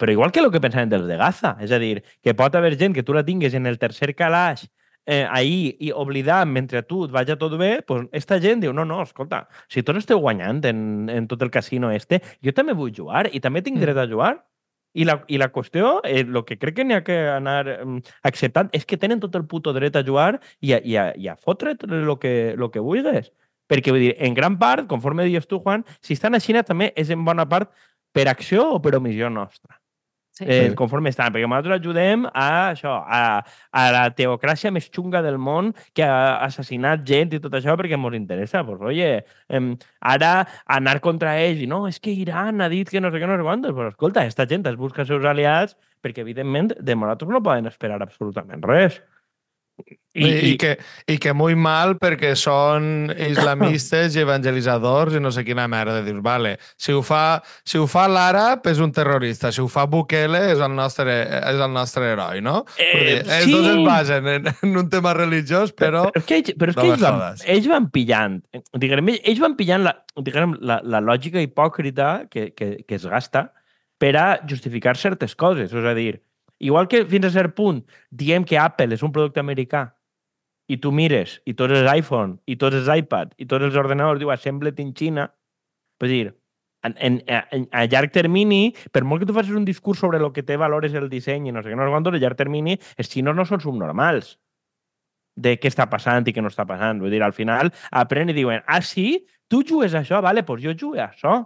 però 0.00 0.14
igual 0.14 0.32
que 0.32 0.40
el 0.40 0.48
que 0.48 0.62
pensaven 0.64 0.88
dels 0.88 1.04
de 1.04 1.16
Gaza. 1.20 1.58
És 1.60 1.72
a 1.76 1.78
dir, 1.78 2.00
que 2.24 2.32
pot 2.32 2.54
haver 2.56 2.78
gent 2.80 2.94
que 2.96 3.02
tu 3.04 3.12
la 3.12 3.24
tingues 3.24 3.52
en 3.52 3.66
el 3.68 3.76
tercer 3.78 4.14
calaix 4.16 4.64
eh, 5.10 5.26
ahir 5.26 5.74
i 5.82 5.90
oblidar 5.90 6.44
mentre 6.46 6.84
tu 6.86 7.02
et 7.04 7.10
vagi 7.10 7.34
tot 7.38 7.56
bé, 7.58 7.82
pues 7.86 8.06
esta 8.12 8.38
gent 8.40 8.62
diu, 8.62 8.72
no, 8.72 8.84
no, 8.86 9.00
escolta, 9.02 9.48
si 9.68 9.82
tots 9.82 10.04
esteu 10.04 10.20
guanyant 10.22 10.62
en, 10.70 10.84
en 11.10 11.26
tot 11.26 11.42
el 11.42 11.50
casino 11.50 11.90
este, 11.90 12.20
jo 12.44 12.54
també 12.54 12.76
vull 12.78 12.94
jugar 12.94 13.26
i 13.34 13.42
també 13.42 13.62
tinc 13.66 13.80
Mm. 13.80 13.82
dret 13.86 13.98
a 13.98 14.06
jugar. 14.06 14.36
I 14.92 15.04
la, 15.06 15.20
I 15.30 15.38
la 15.38 15.52
qüestió, 15.54 16.00
eh, 16.02 16.24
el 16.26 16.44
que 16.44 16.58
crec 16.58 16.74
que 16.76 16.84
n'hi 16.84 16.96
ha 16.96 17.04
que 17.06 17.16
anar 17.30 17.62
mm, 17.84 18.00
acceptant 18.26 18.70
és 18.74 18.84
que 18.84 18.98
tenen 18.98 19.20
tot 19.22 19.36
el 19.38 19.46
puto 19.46 19.72
dret 19.72 19.94
a 19.94 20.02
jugar 20.02 20.40
i 20.60 20.72
a, 20.74 20.80
i 20.82 20.96
a, 20.98 21.04
i 21.14 21.28
a 21.30 21.36
fotre 21.36 21.76
el 21.78 22.10
que, 22.18 22.54
lo 22.58 22.70
que 22.70 22.82
vulguis. 22.82 23.30
Perquè, 23.70 23.94
vull 23.94 24.02
dir, 24.02 24.16
en 24.18 24.34
gran 24.34 24.58
part, 24.58 24.88
conforme 24.90 25.28
dius 25.28 25.46
tu, 25.46 25.60
Juan, 25.62 25.84
si 26.02 26.14
estan 26.18 26.34
a 26.34 26.40
Xina 26.42 26.64
també 26.66 26.92
és 26.98 27.10
en 27.10 27.22
bona 27.24 27.46
part 27.46 27.70
per 28.12 28.26
acció 28.28 28.66
o 28.74 28.82
per 28.82 28.96
omissió 28.98 29.30
nostra 29.30 29.78
Sí. 30.40 30.46
eh, 30.48 30.68
Sí. 30.70 30.74
conforme 30.74 31.10
estan, 31.12 31.32
perquè 31.34 31.46
nosaltres 31.46 31.80
ajudem 31.80 32.24
a 32.32 32.72
això, 32.72 32.94
a, 33.06 33.44
a 33.72 33.82
la 33.92 34.04
teocràcia 34.16 34.72
més 34.72 34.88
xunga 34.90 35.20
del 35.22 35.36
món 35.38 35.74
que 35.94 36.02
ha 36.02 36.40
assassinat 36.46 37.04
gent 37.06 37.34
i 37.36 37.40
tot 37.44 37.52
això 37.52 37.76
perquè 37.76 37.98
ens 37.98 38.16
interessa. 38.16 38.64
Pues, 38.64 38.80
oye, 38.80 39.24
em, 39.48 39.76
ara 40.00 40.46
anar 40.66 40.98
contra 41.04 41.36
ells 41.38 41.60
i 41.60 41.68
no, 41.68 41.86
és 41.86 42.00
que 42.00 42.10
Iran 42.10 42.60
ha 42.64 42.68
dit 42.72 42.88
que 42.88 43.00
no 43.00 43.10
sé 43.12 43.20
què, 43.20 43.28
no 43.28 43.36
sé 43.36 43.44
quantos. 43.44 43.76
Però 43.76 43.88
escolta, 43.92 44.24
esta 44.24 44.46
gent 44.48 44.66
es 44.66 44.76
busca 44.80 45.02
els 45.04 45.08
seus 45.12 45.24
aliats 45.28 45.76
perquè, 46.02 46.24
evidentment, 46.24 46.72
de 46.80 46.96
nosaltres 46.96 47.28
no 47.30 47.42
poden 47.44 47.66
esperar 47.68 48.00
absolutament 48.02 48.62
res. 48.64 49.02
I, 49.86 50.26
I, 50.26 50.30
i, 50.48 50.56
que, 50.58 50.72
I 51.06 51.18
que 51.22 51.32
muy 51.38 51.54
mal 51.54 51.92
perquè 52.00 52.32
són 52.34 53.12
islamistes 53.14 54.16
i 54.16 54.22
evangelitzadors 54.24 55.14
i 55.14 55.20
no 55.22 55.30
sé 55.30 55.44
quina 55.46 55.68
merda. 55.70 56.00
Dius, 56.02 56.18
vale, 56.24 56.56
si 56.76 56.90
ho 56.96 57.02
fa, 57.06 57.40
si 57.62 57.78
ho 57.78 57.86
fa 57.90 58.08
l'àrab 58.10 58.66
és 58.72 58.80
un 58.82 58.90
terrorista, 58.96 59.52
si 59.54 59.62
ho 59.62 59.68
fa 59.70 59.84
Bukele 59.90 60.40
és 60.50 60.62
el 60.62 60.74
nostre, 60.74 61.14
és 61.38 61.60
el 61.62 61.70
nostre 61.72 62.10
heroi, 62.10 62.42
no? 62.42 62.64
Eh, 62.74 62.90
dir, 62.98 63.18
els 63.22 63.46
sí. 63.46 63.54
dos 63.54 63.68
es 63.70 63.78
basen 63.86 64.30
en, 64.34 64.50
en 64.50 64.82
un 64.82 64.90
tema 64.90 65.14
religiós, 65.14 65.70
però... 65.76 66.08
Però 66.10 66.22
és 66.22 66.26
que 66.26 66.40
ells, 66.40 66.52
però 66.58 66.74
és 66.74 66.80
no 66.80 66.82
que 66.82 66.90
ells, 66.96 67.06
van, 67.06 67.44
ells 67.54 67.70
van 67.70 67.86
pillant, 67.94 68.40
diguem, 68.82 69.12
ells- 69.14 69.22
ells 69.30 69.44
van 69.46 69.54
pillant 69.60 69.86
la, 69.86 69.94
diguem, 70.18 70.58
la, 70.60 70.80
la 70.82 71.02
lògica 71.04 71.42
hipòcrita 71.44 72.10
que, 72.30 72.50
que, 72.58 72.72
que 72.82 72.98
es 72.98 73.06
gasta 73.06 73.50
per 74.00 74.14
a 74.16 74.26
justificar 74.48 74.96
certes 74.98 75.36
coses. 75.38 75.70
És 75.70 75.86
a 75.86 75.94
dir, 75.94 76.18
igual 76.60 76.88
que 76.88 77.04
fins 77.08 77.26
a 77.26 77.32
cert 77.34 77.56
punt 77.56 77.82
diem 78.10 78.44
que 78.44 78.58
Apple 78.60 78.94
és 78.96 79.02
un 79.06 79.12
producte 79.12 79.42
americà 79.42 79.88
i 80.70 80.78
tu 80.78 80.92
mires 80.94 81.40
i 81.50 81.56
tots 81.58 81.74
els 81.74 81.88
iPhone, 81.90 82.38
i 82.46 82.56
tots 82.60 82.78
els 82.78 82.90
iPad, 83.02 83.32
i 83.42 83.48
tots 83.50 83.66
els 83.66 83.78
ordenadors 83.80 84.20
diu 84.20 84.30
assemble't 84.30 84.78
in 84.82 84.92
China, 84.94 85.26
és 86.00 86.12
dir, 86.12 86.28
en, 86.86 86.94
en, 86.96 87.18
en, 87.26 87.66
a 87.72 87.84
llarg 87.90 88.12
termini, 88.14 88.70
per 88.92 89.02
molt 89.04 89.22
que 89.22 89.28
tu 89.28 89.36
facis 89.36 89.56
un 89.56 89.66
discurs 89.66 90.00
sobre 90.00 90.20
el 90.20 90.30
que 90.36 90.44
té 90.46 90.56
valor 90.60 90.86
és 90.88 90.94
el 90.96 91.10
disseny 91.12 91.48
i 91.48 91.52
no 91.54 91.64
sé 91.64 91.72
què, 91.72 91.76
no 91.76 91.88
sé 91.88 91.92
quantos, 91.92 92.16
a 92.16 92.22
llarg 92.22 92.38
termini, 92.38 92.78
els 92.96 93.10
xinos 93.10 93.36
no 93.36 93.44
són 93.48 93.60
subnormals 93.64 94.36
de 95.40 95.56
què 95.60 95.70
està 95.70 95.86
passant 95.90 96.26
i 96.28 96.34
què 96.36 96.42
no 96.44 96.50
està 96.52 96.66
passant. 96.68 97.00
Vull 97.02 97.12
dir, 97.12 97.22
al 97.24 97.36
final 97.36 97.72
aprenen 97.90 98.32
i 98.32 98.38
diuen, 98.40 98.64
ah, 98.66 98.80
sí? 98.84 99.24
Tu 99.50 99.62
jugues 99.66 99.94
a 99.94 100.04
això? 100.04 100.20
Vale, 100.24 100.44
doncs 100.46 100.64
jo 100.64 100.76
jugo 100.76 101.00
a 101.00 101.10
això. 101.10 101.40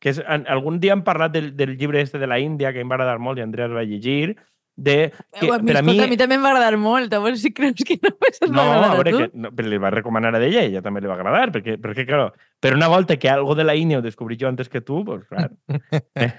Que 0.00 0.14
és, 0.14 0.20
en, 0.24 0.46
algun 0.48 0.78
dia 0.80 0.94
hem 0.96 1.04
parlat 1.04 1.34
del, 1.34 1.52
del 1.56 1.76
llibre 1.76 2.00
este 2.00 2.18
de 2.18 2.26
la 2.26 2.40
Índia, 2.40 2.72
que 2.72 2.80
em 2.80 2.88
va 2.88 2.96
agradar 2.96 3.18
molt 3.20 3.38
i 3.38 3.44
Andrea 3.44 3.68
es 3.68 3.76
va 3.76 3.84
llegir, 3.84 4.36
de... 4.80 5.12
Que, 5.38 5.50
a, 5.52 5.58
mi, 5.58 5.66
per 5.68 5.76
a 5.80 5.82
escolta, 5.82 5.92
mi... 5.92 6.04
a 6.04 6.08
mi 6.10 6.18
també 6.20 6.38
em 6.38 6.44
va 6.44 6.54
agradar 6.54 6.78
molt. 6.80 7.12
A 7.12 7.20
veure 7.22 7.38
si 7.40 7.52
creus 7.54 7.84
que 7.86 7.98
només 8.00 8.38
et 8.40 8.48
No, 8.48 8.56
va 8.56 8.64
a 8.64 8.70
agradar 8.78 8.94
veure, 8.96 9.10
a 9.10 9.12
tu. 9.12 9.20
que, 9.20 9.42
no, 9.44 9.52
però 9.56 9.72
li 9.72 9.82
va 9.82 9.92
recomanar 9.94 10.32
a 10.34 10.42
ella 10.46 10.64
ella 10.64 10.82
també 10.84 11.02
li 11.04 11.10
va 11.10 11.18
agradar, 11.18 11.50
perquè, 11.54 11.76
perquè 11.82 12.06
claro, 12.08 12.30
però 12.60 12.78
una 12.78 12.88
volta 12.88 13.18
que 13.20 13.30
algo 13.30 13.54
de 13.54 13.66
la 13.68 13.76
Índia 13.76 14.00
ho 14.00 14.06
descobrí 14.06 14.38
jo 14.40 14.48
antes 14.48 14.72
que 14.72 14.80
tu, 14.80 15.04
pues, 15.04 15.26
clar, 15.28 15.50
eh, 16.16 16.32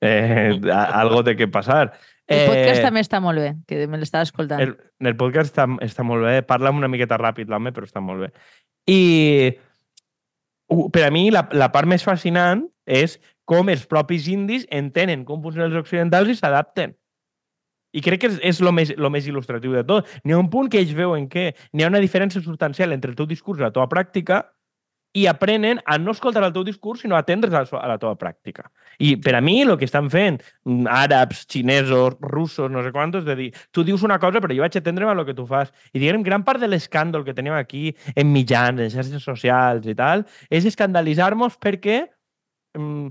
eh, 0.00 0.60
algo 0.72 1.24
té 1.24 1.36
que 1.36 1.48
passar. 1.48 1.92
El 2.28 2.44
podcast 2.44 2.82
Eh, 2.82 2.84
també 2.84 3.00
està 3.00 3.22
molt 3.24 3.40
bé, 3.40 3.54
que 3.66 3.86
me 3.88 3.96
l'estava 3.96 4.26
escoltant. 4.26 4.60
El, 4.60 4.74
el 5.00 5.16
podcast 5.16 5.54
està, 5.54 5.64
està 5.80 6.04
molt 6.04 6.26
bé, 6.28 6.42
parla 6.44 6.74
una 6.76 6.90
miqueta 6.92 7.16
ràpid 7.16 7.48
l'home, 7.48 7.72
però 7.72 7.88
està 7.88 8.02
molt 8.04 8.26
bé. 8.26 8.28
I 8.88 9.00
per 10.68 11.04
a 11.06 11.10
mi 11.10 11.28
la, 11.32 11.46
la 11.52 11.70
part 11.72 11.88
més 11.88 12.04
fascinant 12.04 12.66
és 12.84 13.18
com 13.48 13.70
els 13.72 13.86
propis 13.88 14.28
indis 14.28 14.66
entenen 14.74 15.24
com 15.28 15.40
funcionen 15.42 15.70
els 15.70 15.80
occidentals 15.80 16.28
i 16.32 16.36
s'adapten. 16.36 16.94
I 17.96 18.02
crec 18.04 18.20
que 18.20 18.28
és, 18.28 18.36
és 18.44 18.60
lo, 18.60 18.72
més, 18.76 18.92
lo 19.00 19.08
més 19.08 19.26
il·lustratiu 19.30 19.72
de 19.72 19.82
tot. 19.88 20.08
N'hi 20.24 20.36
ha 20.36 20.40
un 20.40 20.50
punt 20.52 20.68
que 20.68 20.80
ells 20.82 20.92
veuen 20.96 21.24
que 21.32 21.54
n'hi 21.72 21.86
ha 21.86 21.88
una 21.88 22.02
diferència 22.04 22.42
substancial 22.44 22.92
entre 22.92 23.14
el 23.14 23.16
teu 23.16 23.28
discurs 23.28 23.62
i 23.62 23.64
la 23.64 23.72
teva 23.72 23.88
pràctica 23.88 24.42
i 25.12 25.26
aprenen 25.26 25.80
a 25.86 25.96
no 25.98 26.12
escoltar 26.12 26.42
el 26.44 26.52
teu 26.52 26.64
discurs, 26.64 27.00
sinó 27.00 27.16
a 27.16 27.22
atendre's 27.24 27.54
a, 27.54 27.62
la 27.64 27.80
a 27.80 27.88
la 27.88 27.96
teva 27.98 28.14
pràctica. 28.20 28.68
I 28.98 29.14
per 29.22 29.34
a 29.38 29.40
mi, 29.40 29.60
el 29.62 29.76
que 29.80 29.86
estan 29.88 30.10
fent 30.12 30.40
mm, 30.64 30.86
àrabs, 30.92 31.46
xinesos, 31.48 32.18
russos, 32.20 32.70
no 32.70 32.82
sé 32.84 32.92
quantos, 32.92 33.24
de 33.24 33.36
dir, 33.36 33.48
tu 33.72 33.84
dius 33.84 34.04
una 34.06 34.18
cosa, 34.18 34.42
però 34.44 34.54
jo 34.54 34.64
vaig 34.66 34.76
atendre'm 34.76 35.10
a 35.10 35.16
lo 35.16 35.24
que 35.26 35.34
tu 35.34 35.46
fas. 35.48 35.72
I 35.92 36.02
diguem, 36.02 36.22
gran 36.26 36.44
part 36.44 36.60
de 36.60 36.68
l'escàndol 36.68 37.24
que 37.24 37.34
tenim 37.34 37.56
aquí 37.56 37.94
en 38.14 38.32
mitjans, 38.32 38.80
en 38.84 38.92
xarxes 38.92 39.24
socials 39.24 39.88
i 39.88 39.96
tal, 39.98 40.26
és 40.50 40.68
escandalitzar-nos 40.68 41.56
perquè 41.62 42.02
mm, 42.76 43.08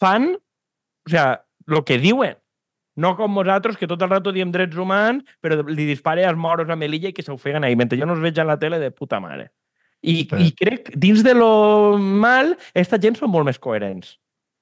fan, 0.00 0.34
o 1.06 1.10
sea, 1.10 1.46
lo 1.66 1.84
que 1.84 1.98
diuen. 2.02 2.36
No 2.96 3.12
com 3.14 3.34
nosaltres, 3.36 3.76
que 3.76 3.86
tot 3.86 4.00
el 4.00 4.08
rato 4.08 4.32
diem 4.32 4.50
drets 4.50 4.76
humans, 4.80 5.22
però 5.44 5.60
li 5.68 5.84
dispare 5.84 6.24
als 6.24 6.38
moros 6.40 6.70
a 6.72 6.76
Melilla 6.80 7.10
i 7.12 7.14
que 7.14 7.22
s'ofeguen 7.22 7.64
ahí, 7.64 7.76
mentre 7.76 7.98
jo 8.00 8.08
no 8.08 8.16
els 8.16 8.24
veig 8.24 8.40
a 8.40 8.46
la 8.48 8.56
tele 8.58 8.80
de 8.80 8.88
puta 8.90 9.20
mare. 9.20 9.50
I, 10.06 10.16
Sí. 10.30 10.38
I 10.46 10.52
crec, 10.54 10.92
dins 10.94 11.24
de 11.26 11.34
lo 11.34 11.98
mal, 11.98 12.54
esta 12.74 12.98
gent 13.02 13.18
són 13.18 13.32
molt 13.32 13.48
més 13.48 13.58
coherents. 13.58 14.16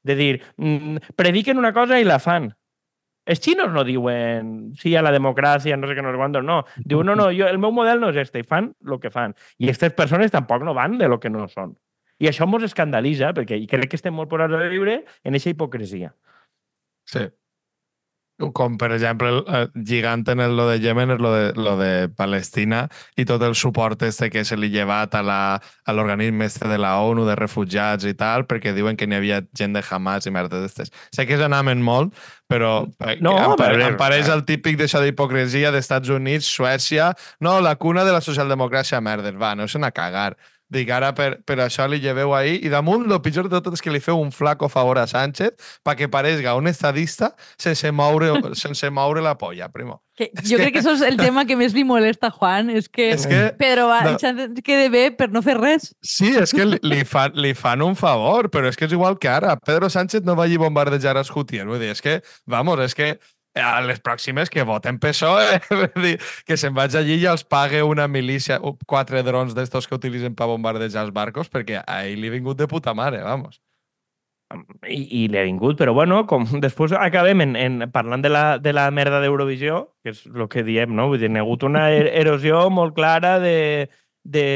De 0.04 0.16
dir, 0.16 0.42
mm, 0.56 1.14
prediquen 1.16 1.60
una 1.60 1.72
cosa 1.76 2.00
i 2.00 2.04
la 2.04 2.18
fan. 2.18 2.50
Els 3.24 3.40
xinos 3.40 3.70
no 3.72 3.84
diuen 3.84 4.74
sí 4.76 4.92
a 4.96 5.02
la 5.04 5.12
democràcia, 5.12 5.76
no 5.80 5.88
sé 5.88 5.94
què, 5.96 6.02
no 6.04 6.12
sé 6.12 6.20
quantos, 6.20 6.44
no. 6.44 6.62
Diuen, 6.84 7.06
no, 7.08 7.14
no, 7.16 7.30
jo, 7.32 7.46
el 7.48 7.58
meu 7.60 7.72
model 7.72 8.00
no 8.00 8.10
és 8.12 8.18
este, 8.20 8.40
i 8.40 8.44
fan 8.44 8.74
el 8.84 8.98
que 9.00 9.12
fan. 9.12 9.34
I 9.58 9.70
aquestes 9.70 9.94
persones 9.96 10.32
tampoc 10.32 10.64
no 10.64 10.74
van 10.76 10.98
de 10.98 11.08
lo 11.08 11.20
que 11.20 11.32
no 11.32 11.46
són. 11.48 11.72
I 12.20 12.28
això 12.28 12.44
ens 12.46 12.68
escandalitza, 12.68 13.32
perquè 13.34 13.58
crec 13.68 13.90
que 13.90 13.96
estem 13.96 14.14
molt 14.14 14.30
posats 14.30 14.52
a 14.54 14.68
viure 14.68 15.00
en 15.24 15.32
aquesta 15.32 15.50
hipocresia. 15.50 16.12
Sí. 17.08 17.24
Com, 18.52 18.74
per 18.76 18.88
exemple, 18.90 19.28
el, 19.30 19.36
eh, 19.46 19.66
lligant 19.86 20.24
en 20.32 20.40
el, 20.42 20.56
lo 20.58 20.64
de 20.66 20.80
Yemen 20.82 21.12
és 21.14 21.20
lo 21.22 21.30
de, 21.30 21.52
lo 21.54 21.76
de 21.78 22.08
Palestina 22.18 22.80
i 23.16 23.22
tot 23.24 23.42
el 23.46 23.54
suport 23.54 24.02
este 24.02 24.26
que 24.28 24.42
se 24.44 24.56
li 24.58 24.72
llevat 24.72 25.14
a 25.14 25.22
l'organisme 25.94 26.48
este 26.50 26.66
de 26.66 26.78
la 26.82 26.96
ONU 26.98 27.28
de 27.28 27.36
refugiats 27.38 28.02
i 28.10 28.14
tal, 28.18 28.42
perquè 28.50 28.72
diuen 28.74 28.98
que 28.98 29.06
n'hi 29.06 29.20
havia 29.20 29.38
gent 29.54 29.76
de 29.78 29.84
Hamas 29.86 30.26
i 30.26 30.32
merdes 30.34 30.64
d'estes. 30.66 30.90
Sé 31.14 31.28
que 31.30 31.38
s'anaven 31.38 31.78
molt, 31.86 32.10
però 32.50 32.88
eh, 33.06 33.16
No, 33.22 33.36
em, 33.38 33.54
pare, 33.56 33.78
però- 33.78 33.92
em 33.92 33.96
pareix 34.02 34.28
el 34.34 34.42
típic 34.48 34.80
d'això 34.82 34.98
d'hipocresia 35.04 35.70
d'Estats 35.70 36.10
Units, 36.10 36.50
Suècia... 36.50 37.12
No, 37.38 37.60
la 37.62 37.76
cuna 37.76 38.02
de 38.04 38.12
la 38.12 38.20
socialdemocràcia, 38.24 38.98
merdes, 39.00 39.38
va, 39.38 39.54
no 39.54 39.68
se'n 39.70 39.86
a 39.86 39.92
cagar. 39.94 40.32
Dic, 40.72 40.88
ara 40.90 41.10
per, 41.12 41.42
per 41.44 41.58
això 41.60 41.84
li 41.90 41.98
lleveu 42.00 42.32
ahir 42.34 42.56
i 42.64 42.70
damunt 42.72 43.04
el 43.04 43.20
pitjor 43.22 43.50
de 43.52 43.60
tot 43.60 43.76
és 43.76 43.82
que 43.84 43.92
li 43.92 44.00
feu 44.00 44.16
un 44.20 44.30
flaco 44.32 44.70
favor 44.72 44.96
a 44.98 45.04
Sánchez 45.06 45.52
perquè 45.84 46.08
pareixga 46.10 46.54
un 46.56 46.66
estadista 46.70 47.34
sense 47.60 47.92
moure, 47.92 48.32
sense 48.62 48.88
moure 48.90 49.22
la 49.22 49.36
polla, 49.38 49.68
primo. 49.68 50.00
Que 50.16 50.30
jo 50.46 50.56
crec 50.60 50.76
que 50.76 50.80
això 50.80 50.94
és 50.94 51.02
el 51.04 51.18
tema 51.18 51.42
que 51.44 51.56
més 51.58 51.74
li 51.74 51.82
molesta 51.84 52.30
a 52.30 52.34
Juan, 52.34 52.70
és 52.70 52.88
que, 52.88 53.10
És 53.16 53.26
que 53.26 53.40
Pedro 53.58 53.88
va, 53.90 54.00
no. 54.06 54.16
quede 54.62 54.88
bé 54.88 55.08
per 55.10 55.28
no 55.34 55.42
fer 55.42 55.56
res. 55.58 55.90
Sí, 56.06 56.30
és 56.38 56.54
que 56.54 56.64
li, 56.68 56.78
li, 56.86 57.02
fan, 57.04 57.34
li 57.34 57.50
fan 57.58 57.82
un 57.82 57.98
favor, 57.98 58.48
però 58.48 58.70
és 58.70 58.78
que 58.78 58.86
és 58.86 58.94
igual 58.94 59.18
que 59.18 59.28
ara. 59.28 59.56
Pedro 59.58 59.90
Sánchez 59.90 60.22
no 60.24 60.38
vagi 60.38 60.54
a 60.54 60.62
bombardejar 60.62 61.16
els 61.18 61.34
Houthis. 61.34 61.66
Vull 61.66 61.82
dir, 61.82 61.90
és 61.96 62.02
que, 62.04 62.20
vamos, 62.46 62.78
és 62.86 62.94
que 62.94 63.16
a 63.54 63.80
les 63.86 64.00
pròximes 64.02 64.50
que 64.50 64.64
voten 64.66 64.98
PSOE, 64.98 65.60
dir, 66.04 66.16
que 66.46 66.56
se'n 66.58 66.74
vaig 66.74 66.96
allí 66.98 67.20
i 67.22 67.28
els 67.30 67.44
pague 67.46 67.82
una 67.86 68.08
milícia, 68.10 68.58
quatre 68.90 69.22
drons 69.22 69.54
d'estos 69.54 69.86
que 69.86 69.94
utilitzen 69.98 70.34
per 70.34 70.48
bombardejar 70.50 71.04
els 71.06 71.14
barcos, 71.14 71.50
perquè 71.52 71.82
ahir 71.86 72.18
li 72.18 72.28
ha 72.30 72.34
vingut 72.34 72.58
de 72.58 72.68
puta 72.70 72.94
mare, 72.94 73.22
vamos. 73.22 73.60
I, 74.86 75.00
i 75.24 75.26
li 75.30 75.38
ha 75.38 75.46
vingut, 75.46 75.78
però 75.80 75.94
bueno, 75.96 76.20
com 76.30 76.44
després 76.64 76.92
acabem 76.98 77.40
en, 77.42 77.56
en, 77.56 77.88
parlant 77.94 78.22
de 78.22 78.30
la, 78.30 78.44
de 78.62 78.74
la 78.76 78.88
merda 78.94 79.20
d'Eurovisió, 79.22 79.84
que 80.04 80.12
és 80.14 80.24
el 80.28 80.46
que 80.52 80.62
diem, 80.66 80.92
no? 80.94 81.08
Vull 81.10 81.22
dir, 81.22 81.30
ha 81.32 81.42
hagut 81.42 81.64
una 81.66 81.88
er- 81.94 82.10
erosió 82.20 82.66
molt 82.70 82.94
clara 82.94 83.38
de, 83.42 83.88
de, 84.22 84.46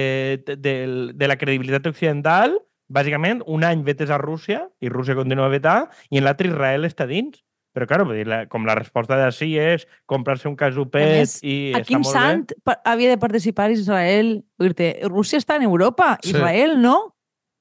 de, 0.46 0.56
de, 0.56 0.74
de 1.14 1.30
la 1.30 1.38
credibilitat 1.40 1.86
occidental. 1.90 2.58
Bàsicament, 2.88 3.42
un 3.46 3.66
any 3.68 3.82
vetes 3.84 4.10
a 4.10 4.16
Rússia, 4.20 4.62
i 4.80 4.88
Rússia 4.88 5.16
continua 5.18 5.48
a 5.48 5.52
vetar, 5.52 5.78
i 6.10 6.20
en 6.20 6.24
l'altre 6.24 6.48
Israel 6.48 6.88
està 6.88 7.06
dins. 7.08 7.42
Però, 7.78 7.86
clar, 7.86 8.00
vull 8.08 8.16
dir, 8.18 8.26
la, 8.26 8.40
com 8.50 8.64
la 8.66 8.74
resposta 8.74 9.14
d'ací 9.14 9.52
és 9.62 9.84
comprar-se 10.10 10.48
un 10.50 10.56
casupet 10.58 11.12
més, 11.20 11.36
i 11.46 11.70
A 11.76 11.78
està 11.78 11.86
quin 11.92 12.00
molt 12.02 12.10
bé. 12.10 12.18
sant 12.18 12.54
pa- 12.66 12.80
havia 12.90 13.12
de 13.12 13.18
participar 13.22 13.70
Israel? 13.70 14.32
Vull 14.58 14.74
dir 14.74 14.96
Rússia 15.06 15.38
està 15.38 15.54
en 15.60 15.62
Europa, 15.68 16.16
Sí. 16.24 16.32
Israel 16.34 16.80
no? 16.82 17.14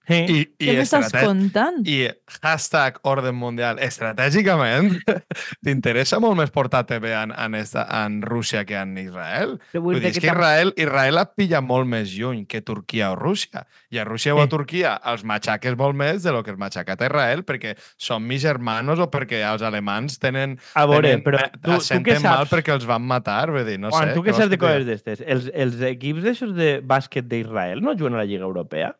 Sí. 0.07 0.17
I, 0.23 0.37
i 0.63 0.67
Què 0.69 0.75
m'estàs 0.77 1.11
contant? 1.11 1.81
I 1.83 2.07
hashtag 2.39 3.01
orden 3.07 3.35
mundial. 3.35 3.79
Estratègicament, 3.83 4.93
t'interessa 5.65 6.21
molt 6.23 6.37
més 6.39 6.51
portar 6.55 6.85
TV 6.87 7.11
en, 7.11 7.33
en, 7.35 7.57
esta, 7.59 7.83
en 8.05 8.21
Rússia 8.23 8.63
que 8.67 8.77
en 8.79 8.93
Israel? 9.01 9.57
Vull 9.73 9.83
vull 9.89 9.99
dir, 9.99 10.13
que 10.15 10.23
que 10.23 10.31
Israel, 10.31 10.71
Israel 10.79 11.19
et 11.19 11.33
pilla 11.35 11.59
molt 11.59 11.89
més 11.91 12.13
lluny 12.15 12.45
que 12.47 12.61
Turquia 12.63 13.11
o 13.11 13.17
Rússia. 13.19 13.65
I 13.91 13.99
a 13.99 14.05
Rússia 14.07 14.35
o 14.35 14.39
a 14.39 14.47
Sí. 14.47 14.53
Turquia 14.53 14.93
els 15.11 15.25
matxaques 15.27 15.75
molt 15.75 15.97
més 15.99 16.23
de 16.23 16.31
lo 16.31 16.39
que 16.45 16.53
els 16.53 16.59
matxacat 16.61 17.01
a 17.03 17.09
Israel 17.09 17.43
perquè 17.43 17.73
són 17.99 18.23
mis 18.23 18.45
hermanos 18.47 19.01
o 19.03 19.09
perquè 19.11 19.41
els 19.49 19.65
alemans 19.67 20.15
tenen... 20.23 20.55
A 20.79 20.85
veure, 20.87 21.09
tenen 21.17 21.25
però 21.25 21.41
tu, 21.51 21.59
tu 21.65 21.73
què 21.73 21.81
senten 21.83 22.23
mal 22.23 22.45
saps? 22.45 22.53
perquè 22.53 22.77
els 22.77 22.87
van 22.87 23.03
matar. 23.03 23.49
Vull 23.51 23.67
dir, 23.67 23.75
no 23.81 23.91
Juan, 23.91 24.13
sé. 24.13 24.15
tu 24.15 24.23
què 24.23 24.37
saps 24.37 24.53
de 24.53 24.61
coses 24.61 24.87
d'estes? 24.87 25.25
Els, 25.27 25.51
els 25.51 25.83
equips 25.91 26.23
d'aixòs 26.23 26.55
de 26.55 26.71
bàsquet 26.79 27.27
d'Israel 27.27 27.83
no 27.83 27.97
juguen 27.97 28.15
a 28.15 28.23
la 28.23 28.29
Lliga 28.29 28.47
Europea? 28.47 28.93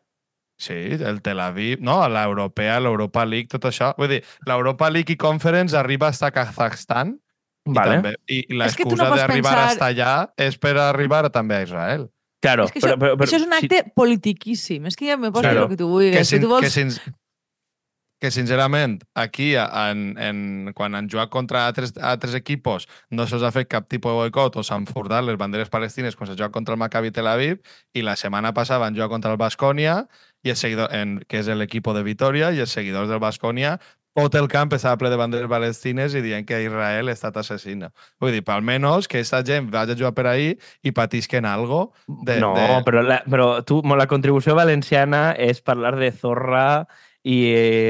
Sí, 0.58 0.74
el 0.74 1.20
Tel 1.22 1.38
Aviv, 1.38 1.78
no, 1.86 2.00
l'Europea, 2.10 2.80
l'Europa 2.82 3.22
League, 3.24 3.46
tot 3.52 3.68
això. 3.70 3.92
Vull 3.96 4.08
dir, 4.16 4.20
l'Europa 4.46 4.88
League 4.90 5.14
i 5.14 5.16
Conference 5.16 5.76
arriba 5.78 6.10
fins 6.10 6.22
a 6.26 6.32
Kazakhstan 6.34 7.12
i, 7.68 7.74
també, 7.78 8.14
i, 8.26 8.40
i 8.48 8.56
no 8.56 8.64
l'excusa 8.64 9.06
pots 9.06 9.20
d'arribar 9.20 9.52
pensar- 9.54 9.68
fins 9.76 9.84
allà 9.86 10.12
és 10.48 10.58
per 10.58 10.74
arribar 10.82 11.22
també 11.30 11.60
a 11.60 11.62
Israel. 11.68 12.08
Claro, 12.42 12.66
és 12.66 12.72
que 12.74 12.78
això, 12.82 12.90
però, 12.94 12.98
però, 12.98 13.14
però, 13.18 13.26
això 13.30 13.38
és 13.38 13.46
un 13.46 13.54
acte 13.54 13.84
politiquíssim. 13.94 14.84
És 14.86 14.96
que 14.98 15.06
ja 15.10 15.16
me 15.16 15.30
dir 15.30 15.46
Claro. 15.46 15.64
el 15.64 15.68
que 15.70 15.76
tu 15.76 15.88
vulguis. 15.90 16.12
que, 16.12 16.18
Que, 16.18 16.24
sin, 16.24 16.40
tu 16.42 16.48
vols... 16.50 16.62
que, 16.66 16.70
sin, 16.70 16.90
que 18.20 18.30
sincerament 18.32 19.02
aquí 19.14 19.54
en, 19.54 20.16
en, 20.18 20.72
quan 20.74 20.94
han 20.98 21.06
jugat 21.10 21.30
contra 21.30 21.68
altres, 21.68 21.92
altres 22.02 22.34
equipos 22.34 22.88
no 23.14 23.26
se'ls 23.30 23.44
ha 23.46 23.52
fet 23.54 23.68
cap 23.70 23.86
tipus 23.86 24.10
de 24.10 24.16
boicot 24.24 24.56
o 24.58 24.64
s'han 24.66 24.88
furtat 24.90 25.22
les 25.22 25.38
banderes 25.38 25.70
palestines 25.70 26.16
quan 26.18 26.26
s'ha 26.26 26.34
jugat 26.34 26.50
contra 26.50 26.74
el 26.74 26.80
Maccabi 26.82 27.12
Tel 27.14 27.30
Aviv 27.30 27.60
i 27.94 28.02
la 28.02 28.16
setmana 28.18 28.50
passada 28.54 28.80
van 28.82 28.96
jugar 28.96 29.06
contra 29.12 29.30
el 29.30 29.38
Bascònia 29.38 30.08
i 30.46 30.52
el 30.52 30.56
seguidor, 30.56 30.92
en, 30.94 31.18
que 31.28 31.40
és 31.42 31.48
l'equip 31.50 31.88
de 31.94 32.02
Vitoria 32.06 32.52
i 32.52 32.60
els 32.62 32.74
seguidors 32.74 33.10
del 33.10 33.22
Bascònia 33.22 33.78
tot 34.18 34.34
el 34.34 34.48
camp 34.50 34.72
estava 34.74 34.98
ple 34.98 35.10
de 35.12 35.18
banderes 35.20 35.50
palestines 35.50 36.14
i 36.16 36.22
dient 36.24 36.46
que 36.46 36.58
Israel 36.64 37.10
ha 37.10 37.14
estat 37.14 37.36
assassina. 37.38 37.92
Vull 38.18 38.34
dir, 38.34 38.42
almenys 38.50 39.06
que 39.06 39.20
aquesta 39.20 39.44
gent 39.46 39.68
vagi 39.70 39.94
a 39.94 39.98
jugar 40.00 40.14
per 40.16 40.26
ahí 40.26 40.48
i 40.82 40.92
patisquen 40.92 41.46
algo 41.46 41.92
de... 42.08 42.40
no, 42.42 42.54
de... 42.56 42.66
però, 42.86 43.04
la, 43.06 43.20
però 43.30 43.48
tu, 43.62 43.80
la 43.94 44.08
contribució 44.10 44.56
valenciana 44.58 45.36
és 45.38 45.62
parlar 45.62 45.94
de 46.00 46.10
Zorra 46.10 46.86
i 47.22 47.38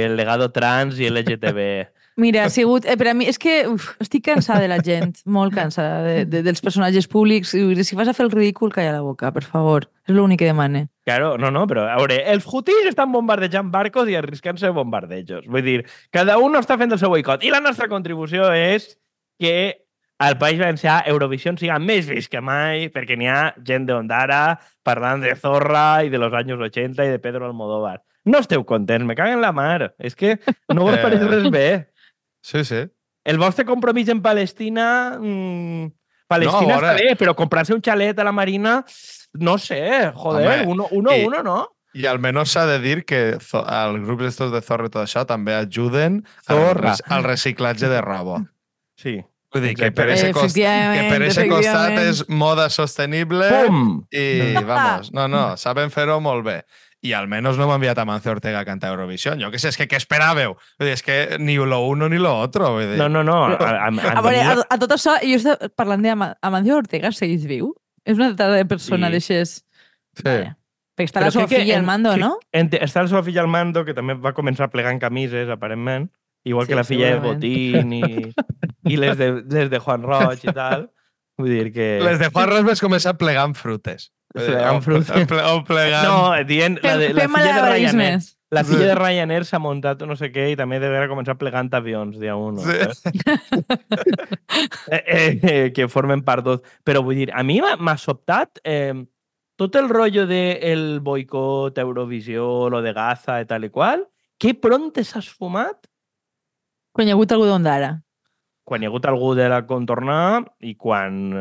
el 0.04 0.18
legado 0.20 0.50
trans 0.52 1.00
i 1.00 1.08
LGTB. 1.08 1.64
Mira, 2.18 2.42
ha 2.44 2.50
sigut... 2.50 2.82
Eh, 2.84 2.96
per 2.98 3.12
a 3.12 3.14
mi, 3.14 3.28
és 3.30 3.38
que 3.38 3.60
uf, 3.70 3.92
estic 4.02 4.24
cansada 4.26 4.64
de 4.64 4.68
la 4.72 4.80
gent, 4.82 5.12
molt 5.24 5.54
cansada 5.54 6.00
de, 6.02 6.24
de, 6.26 6.40
dels 6.42 6.60
personatges 6.64 7.06
públics. 7.06 7.52
Si 7.54 7.94
vas 7.98 8.08
a 8.10 8.14
fer 8.16 8.24
el 8.26 8.32
ridícul, 8.32 8.72
calla 8.74 8.96
la 8.96 9.04
boca, 9.06 9.30
per 9.32 9.44
favor. 9.46 9.86
És 10.08 10.16
l'únic 10.16 10.40
que 10.42 10.48
demane. 10.50 10.88
Claro, 11.06 11.36
no, 11.38 11.52
no, 11.54 11.62
però 11.70 11.84
a 11.86 11.94
veure, 12.00 12.16
els 12.32 12.46
hutis 12.50 12.88
estan 12.90 13.12
bombardejant 13.14 13.70
barcos 13.70 14.10
i 14.10 14.16
arriscant-se 14.18 14.72
bombardejos. 14.74 15.46
Vull 15.46 15.62
dir, 15.62 15.76
cada 16.10 16.40
un 16.42 16.58
està 16.58 16.74
fent 16.80 16.90
el 16.92 16.98
seu 16.98 17.12
boicot. 17.14 17.44
I 17.46 17.52
la 17.54 17.60
nostra 17.62 17.86
contribució 17.92 18.48
és 18.50 18.96
que 19.38 19.54
al 20.18 20.34
País 20.40 20.58
Valencià 20.58 20.96
Eurovisió 21.06 21.52
siga 21.54 21.78
més 21.78 22.08
vist 22.10 22.32
que 22.32 22.40
mai, 22.42 22.88
perquè 22.90 23.14
n'hi 23.14 23.28
ha 23.30 23.52
gent 23.62 23.86
d'Ondara 23.86 24.56
parlant 24.82 25.22
de 25.22 25.36
Zorra 25.38 26.02
i 26.02 26.10
de 26.10 26.18
los 26.18 26.34
anys 26.34 26.58
80 26.66 27.06
i 27.06 27.12
de 27.14 27.20
Pedro 27.22 27.46
Almodóvar. 27.46 28.00
No 28.26 28.40
esteu 28.42 28.64
contents, 28.66 29.06
me 29.06 29.14
caguen 29.14 29.38
la 29.40 29.52
mar. 29.54 29.94
És 30.02 30.18
que 30.18 30.34
no 30.74 30.82
vos 30.82 30.98
Eh. 30.98 31.02
pareix 31.04 31.22
res 31.30 31.46
bé. 31.54 31.68
Sí, 32.48 32.64
sí. 32.64 32.82
El 33.28 33.36
vostre 33.40 33.66
compromís 33.68 34.08
en 34.08 34.22
Palestina... 34.24 35.18
Mmm, 35.20 35.90
Palestina 36.28 36.74
No, 36.74 36.80
està 36.82 36.94
bé, 36.98 37.14
però 37.16 37.32
comprar-se 37.36 37.72
un 37.72 37.80
xalet 37.84 38.18
a 38.20 38.24
la 38.26 38.32
Marina, 38.36 38.82
no 39.40 39.54
sé, 39.56 39.78
joder, 40.14 40.58
Home, 40.62 40.66
uno, 40.74 40.86
uno, 40.92 41.14
i- 41.16 41.24
uno, 41.24 41.42
no? 41.42 41.58
I 41.96 42.04
almenys 42.06 42.50
s'ha 42.52 42.66
de 42.68 42.76
dir 42.84 42.98
que 43.08 43.20
els 43.38 44.02
grups 44.04 44.26
estos 44.28 44.50
de 44.52 44.60
Zorra 44.60 44.90
i 44.90 44.92
tot 44.92 45.06
això 45.06 45.22
també 45.26 45.54
ajuden 45.56 46.18
al, 46.46 46.58
Zorra. 46.60 46.92
al 47.16 47.24
reciclatge 47.24 47.88
de 47.88 48.02
roba. 48.04 48.42
Sí. 49.00 49.14
Vull 49.54 49.64
dir 49.64 49.72
que 49.80 49.88
per 49.96 50.10
ese, 50.12 50.34
cost, 50.36 50.54
que 50.60 51.06
per 51.08 51.22
ese 51.24 51.46
costat 51.48 51.96
és 52.02 52.20
moda 52.28 52.68
sostenible 52.68 53.48
Pum! 53.64 54.02
i, 54.12 54.52
vamos, 54.68 55.08
no, 55.16 55.24
no, 55.32 55.56
saben 55.56 55.88
fer-ho 55.90 56.18
molt 56.20 56.44
bé. 56.44 56.58
I 57.06 57.12
almenys 57.14 57.56
no 57.60 57.68
m'ha 57.68 57.76
enviat 57.78 57.98
a 57.98 58.04
Mancio 58.04 58.32
Ortega 58.34 58.58
a 58.60 58.64
cantar 58.66 58.90
Eurovisió. 58.90 59.36
Jo 59.38 59.52
què 59.52 59.58
sé, 59.62 59.68
és 59.70 59.76
que 59.78 59.86
què 59.86 60.00
esperàveu? 60.00 60.56
És 60.82 61.02
que 61.06 61.36
ni 61.38 61.54
lo 61.56 61.78
uno 61.86 62.08
ni 62.10 62.18
lo 62.18 62.32
otro. 62.40 62.72
Vull 62.74 62.88
dir. 62.90 62.98
No, 62.98 63.08
no, 63.08 63.22
no. 63.22 63.36
A, 63.44 63.54
a, 63.54 63.86
a, 63.86 64.14
A 64.18 64.22
veure, 64.24 64.40
a, 64.42 64.56
a 64.68 64.78
tot 64.82 64.90
això, 64.96 65.14
jo 65.22 65.36
estava 65.38 65.68
parlant 65.78 66.02
d'Amancio 66.02 66.76
Ortega, 66.82 67.12
segueix 67.14 67.46
viu? 67.46 67.70
És 68.04 68.16
una 68.18 68.32
altra 68.32 68.48
de 68.50 68.64
persona 68.66 69.06
Sí. 69.08 69.12
d'aixes... 69.12 69.54
Sí. 70.18 70.24
Vale. 70.26 70.54
Perquè 70.98 71.06
està 71.12 71.20
la 71.22 71.30
seva 71.30 71.46
filla 71.46 71.76
al 71.78 71.84
mando, 71.86 72.10
que- 72.16 72.18
no? 72.20 72.32
en- 72.50 72.70
Està 72.74 73.02
la 73.04 73.08
seva 73.12 73.22
filla 73.22 73.42
al 73.44 73.48
mando, 73.52 73.84
que 73.86 73.94
també 73.94 74.14
va 74.18 74.32
començar 74.34 74.66
plegant 74.72 74.98
camises, 74.98 75.48
aparentment. 75.48 76.08
Igual 76.44 76.66
Sí, 76.66 76.68
que 76.72 76.74
la 76.80 76.84
filla 76.84 77.12
de. 77.14 77.20
Botín 77.22 77.92
i, 77.92 78.32
i 78.90 78.96
les, 78.96 79.16
de, 79.18 79.44
les 79.46 79.70
de 79.70 79.78
Juan 79.78 80.02
Roig 80.02 80.42
i 80.42 80.52
tal. 80.54 80.88
Vull 81.38 81.50
dir 81.54 81.68
que... 81.72 81.86
Les 82.02 82.18
de 82.18 82.28
Juan 82.34 82.48
Ros 82.50 82.64
vas 82.66 82.80
començar 82.82 83.14
plegant 83.18 83.54
frutes. 83.54 84.08
Plegant 84.34 84.82
frutes. 84.84 85.10
o 85.14 85.26
ple- 85.30 85.44
O 85.54 85.62
plegant... 85.64 86.04
No, 86.08 86.44
dient, 86.48 86.80
la, 86.82 86.96
de, 86.98 87.12
la 87.14 87.28
filla 87.30 87.54
de 87.54 87.70
Ryanair. 87.70 88.18
La 88.50 88.62
filla 88.64 88.86
de 88.88 88.94
Ryanair 88.96 89.44
s'ha 89.44 89.58
muntat 89.60 90.00
no 90.08 90.16
sé 90.16 90.30
què 90.32 90.46
i 90.52 90.56
també 90.56 90.78
deve 90.80 90.96
haver 90.96 91.10
començat 91.10 91.36
plegant 91.40 91.68
avions 91.76 92.16
dia 92.18 92.34
1. 92.36 92.62
Sí. 92.64 93.12
eh, 94.90 95.04
eh, 95.06 95.40
eh, 95.42 95.72
que 95.76 95.88
formen 95.92 96.22
part 96.24 96.44
tot. 96.46 96.64
Però 96.84 97.02
vull 97.04 97.18
dir, 97.20 97.28
a 97.32 97.42
mi 97.44 97.60
m'ha- 97.62 97.96
sobtat 98.00 98.60
eh, 98.64 98.94
tot 99.58 99.76
el 99.76 99.88
rotllo 99.92 100.26
del 100.26 100.58
de 100.58 100.72
el 100.72 101.00
boicot 101.04 101.78
a 101.78 101.82
Eurovisió, 101.84 102.68
lo 102.70 102.80
de 102.82 102.92
Gaza 102.96 103.40
i 103.42 103.46
tal 103.46 103.64
i 103.68 103.70
qual, 103.70 104.06
que 104.38 104.54
pronte 104.54 105.04
s'ha 105.04 105.18
esfumat 105.24 105.86
Quan 106.94 107.06
hi 107.06 107.12
ha 107.12 107.14
hagut 107.14 107.30
algú 107.30 107.44
d'Ondara. 107.46 107.88
Quan 108.68 108.82
hi 108.82 108.86
ha 108.86 108.90
hagut 108.92 109.06
algú 109.08 109.30
de 109.38 109.46
la 109.48 109.62
contornar 109.66 110.44
i 110.60 110.74
quan 110.76 111.32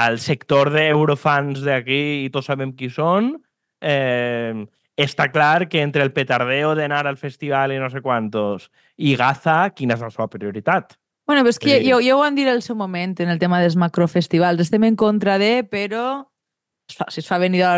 el 0.00 0.18
sector 0.22 0.70
d'eurofans 0.70 1.64
d'aquí, 1.66 2.22
i 2.24 2.30
tots 2.30 2.46
sabem 2.46 2.70
qui 2.78 2.86
són, 2.94 3.32
eh, 3.82 4.54
està 5.00 5.30
clar 5.32 5.66
que 5.68 5.80
entre 5.82 6.04
el 6.06 6.12
petardeo 6.14 6.74
d'anar 6.78 7.06
al 7.08 7.16
festival 7.18 7.72
i 7.74 7.78
no 7.82 7.88
sé 7.90 8.02
quantos 8.04 8.68
i 9.00 9.16
Gaza, 9.18 9.70
quina 9.74 9.96
és 9.96 10.04
la 10.04 10.10
seva 10.14 10.28
prioritat? 10.30 10.94
Bueno, 11.26 11.42
però 11.42 11.50
és 11.54 11.58
que 11.58 11.78
Sí. 11.80 11.88
jo, 11.90 12.00
jo 12.02 12.16
ho 12.18 12.20
vam 12.22 12.34
dir 12.34 12.48
al 12.48 12.62
seu 12.62 12.76
moment 12.76 13.18
en 13.20 13.28
el 13.30 13.38
tema 13.38 13.60
dels 13.60 13.76
macrofestivals. 13.76 14.60
Estem 14.60 14.84
en 14.84 14.96
contra 14.96 15.38
de, 15.38 15.64
però 15.64 16.26
es 16.88 16.96
fa- 16.96 17.06
si 17.08 17.20
es 17.20 17.26
fa 17.28 17.38
venir 17.38 17.62
a 17.64 17.76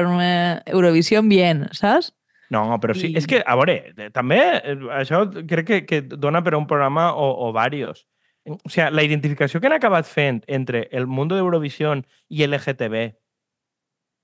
Eurovisió, 0.66 1.22
bien, 1.22 1.68
saps? 1.72 2.14
No, 2.50 2.78
però 2.80 2.94
sí, 2.94 3.12
I- 3.12 3.16
és 3.16 3.26
que, 3.26 3.42
a 3.46 3.54
veure, 3.56 3.94
també 4.12 4.38
eh, 4.64 4.76
això 4.98 5.24
crec 5.48 5.66
que, 5.66 5.86
que 5.86 6.00
dona 6.02 6.42
per 6.42 6.54
a 6.54 6.58
un 6.58 6.66
programa 6.66 7.12
o, 7.14 7.48
o 7.48 7.52
varios. 7.52 8.06
O 8.50 8.68
sigui, 8.68 8.88
la 8.90 9.04
identificació 9.06 9.60
que 9.60 9.68
han 9.70 9.76
acabat 9.78 10.08
fent 10.08 10.42
entre 10.50 10.88
el 10.90 11.06
món 11.06 11.30
d'Eurovisió 11.30 11.94
i 12.28 12.42
LGTB, 12.46 13.02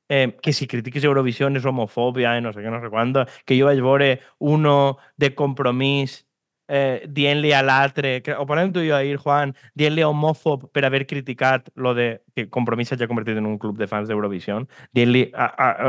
eh, 0.09 0.37
que 0.43 0.53
si 0.53 0.67
critiques 0.67 1.05
Eurovisió 1.05 1.49
és 1.53 1.67
homofòbia 1.69 2.37
i 2.39 2.43
no 2.43 2.53
sé 2.53 2.65
què, 2.65 2.73
no 2.73 2.81
sé 2.83 2.91
quant, 2.91 3.15
que 3.45 3.59
jo 3.59 3.69
vaig 3.69 3.83
veure 3.85 4.17
uno 4.41 4.97
de 5.17 5.35
compromís 5.37 6.25
eh, 6.69 7.03
dient-li 7.09 7.53
a 7.57 7.63
l'altre, 7.65 8.19
ho 8.37 8.45
parlem 8.47 8.73
tu 8.73 8.83
i 8.85 8.91
jo 8.91 8.97
ahir, 8.97 9.17
Juan, 9.23 9.55
dient-li 9.79 10.05
homòfob 10.05 10.69
per 10.73 10.85
haver 10.85 11.07
criticat 11.09 11.71
lo 11.75 11.95
de 11.97 12.21
que 12.37 12.49
Compromís 12.53 12.93
s'hagi 12.93 13.09
convertit 13.09 13.41
en 13.41 13.49
un 13.49 13.57
club 13.59 13.79
de 13.81 13.89
fans 13.89 14.09
d'Eurovisió, 14.09 14.61
dient-li, 14.95 15.25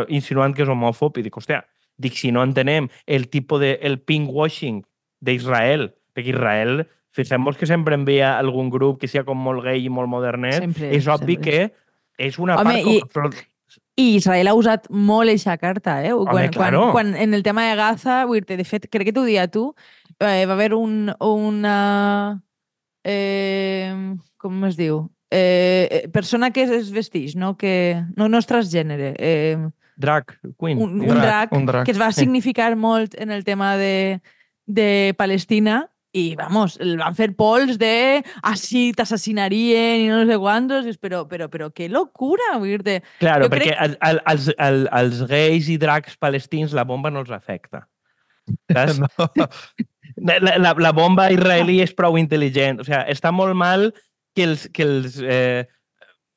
insinuant 0.08 0.56
que 0.56 0.64
és 0.64 0.72
homòfob, 0.72 1.20
i 1.20 1.26
dic, 1.28 1.36
hòstia, 1.36 1.66
dic, 2.00 2.16
si 2.16 2.32
no 2.32 2.44
entenem 2.48 2.88
el 3.06 3.28
tipus 3.30 3.60
de, 3.62 3.74
el 3.84 4.00
pinkwashing 4.00 4.82
d'Israel, 5.20 5.90
perquè 6.16 6.32
Israel, 6.32 6.86
fixem-nos 7.12 7.58
que 7.58 7.66
sempre 7.66 7.96
envia 7.96 8.38
algun 8.38 8.70
grup 8.70 9.00
que 9.02 9.08
sigui 9.08 9.26
com 9.26 9.38
molt 9.38 9.64
gay 9.66 9.86
i 9.86 9.90
molt 9.90 10.10
modernet, 10.10 10.60
Sempre, 10.62 10.92
és 10.96 11.08
obvi 11.08 11.36
sempre. 11.40 11.52
que 11.52 12.26
és 12.30 12.38
una 12.40 12.56
Home, 12.60 12.74
part... 12.74 12.84
Com, 12.84 12.94
i- 12.94 13.04
però, 13.14 13.32
I 14.00 14.16
Israel 14.16 14.48
ha 14.48 14.54
usat 14.56 14.86
molt 14.90 15.30
eixa 15.30 15.58
carta, 15.60 15.98
eh? 16.06 16.14
Quan, 16.14 16.48
claro. 16.54 16.92
quan, 16.92 17.12
quan, 17.12 17.16
en 17.20 17.34
el 17.34 17.44
tema 17.44 17.66
de 17.68 17.76
Gaza, 17.76 18.22
vull 18.26 18.46
dir 18.48 18.56
de 18.58 18.64
fet, 18.64 18.86
crec 18.90 19.10
que 19.10 19.14
t'ho 19.14 19.26
dia 19.28 19.48
tu, 19.52 19.74
eh, 20.20 20.46
va 20.48 20.54
haver 20.56 20.74
un, 20.74 21.12
una... 21.20 22.42
Eh, 23.04 23.92
com 24.38 24.64
es 24.68 24.78
diu? 24.80 25.10
Eh, 25.32 25.88
eh, 25.92 26.08
persona 26.14 26.52
que 26.52 26.64
es 26.64 26.92
vestix, 26.92 27.36
no? 27.36 27.56
Que, 27.58 28.02
no, 28.16 28.30
no 28.30 28.40
és 28.40 28.48
transgènere. 28.50 29.14
Eh, 29.20 29.58
drag 30.00 30.32
queen. 30.58 30.80
un, 30.80 30.96
un, 30.96 31.00
diguem. 31.04 31.20
drac, 31.22 31.52
un 31.54 31.66
drac. 31.68 31.86
que 31.86 31.92
es 31.92 32.00
va 32.02 32.12
Sí. 32.12 32.22
significar 32.24 32.76
molt 32.80 33.16
en 33.20 33.32
el 33.32 33.44
tema 33.44 33.76
de, 33.78 34.22
de 34.66 35.14
Palestina 35.18 35.90
i, 36.18 36.36
vamos, 36.36 36.78
el 36.82 36.96
van 36.98 37.14
fer 37.18 37.30
pols 37.38 37.78
de 37.78 38.24
així 38.50 38.88
t'assassinarien 38.98 40.02
i 40.02 40.08
no 40.10 40.24
sé 40.26 40.38
quantos, 40.42 40.88
i 40.88 40.94
és, 40.96 40.98
però, 40.98 41.24
però, 41.30 41.46
però 41.54 41.70
que 41.74 41.90
locura, 41.90 42.56
vull 42.58 42.72
dir-te. 42.78 43.00
Claro, 43.22 43.46
Jo 43.46 43.52
perquè 43.54 43.76
crec- 43.76 43.84
al, 43.86 43.98
al, 44.02 44.22
als, 44.34 44.50
al, 44.58 44.88
als 44.92 45.22
gais 45.30 45.70
i 45.70 45.78
dracs 45.82 46.18
palestins 46.18 46.74
la 46.74 46.84
bomba 46.90 47.12
no 47.14 47.22
els 47.26 47.32
afecta. 47.36 47.86
Saps? 48.72 49.00
No. 50.20 50.36
La, 50.42 50.58
la, 50.58 50.72
la 50.74 50.90
bomba 50.92 51.28
israelí 51.32 51.78
és 51.84 51.92
prou 51.96 52.18
intel·ligent. 52.18 52.82
O 52.82 52.84
sigui, 52.88 52.98
està 53.14 53.30
molt 53.32 53.54
mal 53.56 53.92
que 54.36 54.48
els, 54.48 54.66
que 54.74 54.84
els 54.84 55.20
eh, 55.22 55.68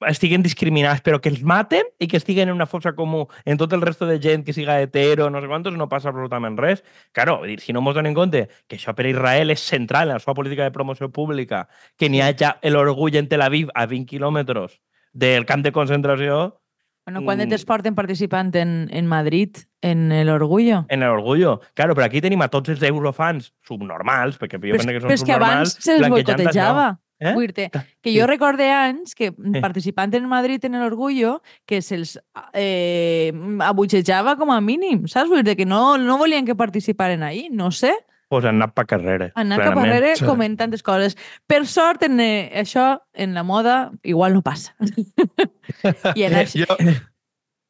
estiguen 0.08 0.42
discriminats, 0.42 1.02
però 1.02 1.20
que 1.20 1.30
els 1.32 1.42
maten 1.42 1.88
i 1.98 2.08
que 2.08 2.16
estiguen 2.16 2.48
en 2.48 2.54
una 2.54 2.66
fossa 2.66 2.94
comú 2.94 3.26
en 3.44 3.58
tot 3.58 3.72
el 3.72 3.82
resto 3.82 4.06
de 4.06 4.18
gent 4.20 4.44
que 4.44 4.52
siga 4.52 4.80
hetero, 4.80 5.30
no 5.30 5.40
sé 5.40 5.48
quantos, 5.48 5.74
no 5.74 5.88
passa 5.88 6.10
absolutament 6.10 6.58
res. 6.58 6.84
Claro, 7.12 7.40
dir, 7.44 7.60
si 7.60 7.72
no 7.72 7.80
mos 7.80 7.94
donen 7.94 8.14
compte 8.14 8.48
que 8.66 8.76
això 8.76 8.94
per 8.94 9.06
Israel 9.06 9.50
és 9.50 9.60
central 9.60 10.10
en 10.10 10.18
la 10.18 10.24
seva 10.24 10.34
política 10.34 10.64
de 10.64 10.72
promoció 10.74 11.10
pública, 11.10 11.68
que 11.96 12.08
n'hi 12.08 12.22
hagi 12.22 12.50
l'orgull 12.70 13.16
en 13.16 13.28
Tel 13.28 13.42
Aviv 13.42 13.70
a 13.74 13.86
20 13.86 14.08
quilòmetres 14.10 14.80
del 15.12 15.46
camp 15.46 15.62
de 15.62 15.72
concentració, 15.72 16.62
Bueno, 17.04 17.24
quan 17.24 17.38
Mm. 17.38 17.50
mm. 17.50 17.66
porten 17.66 17.94
participant 17.96 18.54
en, 18.54 18.88
en 18.92 19.06
Madrid, 19.06 19.56
en 19.80 20.12
el 20.12 20.28
Orgullo? 20.28 20.86
en 20.88 21.00
l'orgullo. 21.00 21.60
Claro, 21.74 21.94
però 21.96 22.04
aquí 22.04 22.20
tenim 22.20 22.40
a 22.42 22.48
tots 22.48 22.70
els 22.70 22.82
eurofans 22.82 23.52
subnormals, 23.66 24.38
perquè 24.38 24.54
jo 24.54 24.60
Però, 24.60 24.78
penso 24.78 24.86
que 24.86 25.00
però 25.00 25.08
són 25.08 25.12
és 25.12 25.24
que 25.24 25.32
abans 25.32 25.74
subnormals, 25.74 25.84
se'ls 25.84 26.08
boicotejava. 26.08 27.00
Eh? 27.22 27.68
Ta- 27.70 27.84
que 28.02 28.10
sí. 28.10 28.18
jo 28.18 28.26
recorde 28.26 28.68
anys 28.70 29.14
que 29.14 29.30
Sí. 29.30 29.60
participant 29.60 30.12
en 30.14 30.26
Madrid 30.28 30.64
en 30.64 30.74
el 30.74 30.82
Orgullo 30.82 31.40
que 31.66 31.80
se'ls 31.82 32.18
eh, 32.52 33.32
abutxejava 33.60 34.36
com 34.36 34.50
a 34.52 34.60
mínim, 34.60 35.06
saps? 35.06 35.30
Vull 35.30 35.44
dir 35.44 35.56
que 35.56 35.66
no, 35.66 35.96
no 35.98 36.18
volien 36.18 36.44
que 36.44 36.54
participaren 36.54 37.22
ahí, 37.22 37.48
no 37.50 37.70
sé. 37.70 37.92
Pues 38.32 38.46
han 38.48 38.56
anat 38.56 38.72
pa 38.72 38.86
carrere. 38.88 39.30
Anar 39.36 39.58
cap 39.58 39.74
clarament. 39.74 39.92
darrere 39.92 40.16
Sí. 40.16 40.20
sí. 40.24 40.24
com 40.30 40.40
en 40.42 40.56
tantes 40.56 40.82
coses. 40.82 41.18
Per 41.46 41.66
sort, 41.66 42.02
en, 42.02 42.18
eh, 42.18 42.50
això, 42.56 43.02
en 43.12 43.34
la 43.34 43.42
moda, 43.42 43.92
igual 44.02 44.32
no 44.32 44.40
passa. 44.42 44.74
I, 46.16 46.22
en 46.24 46.32
això, 46.40 46.64
Jo, 46.66 46.76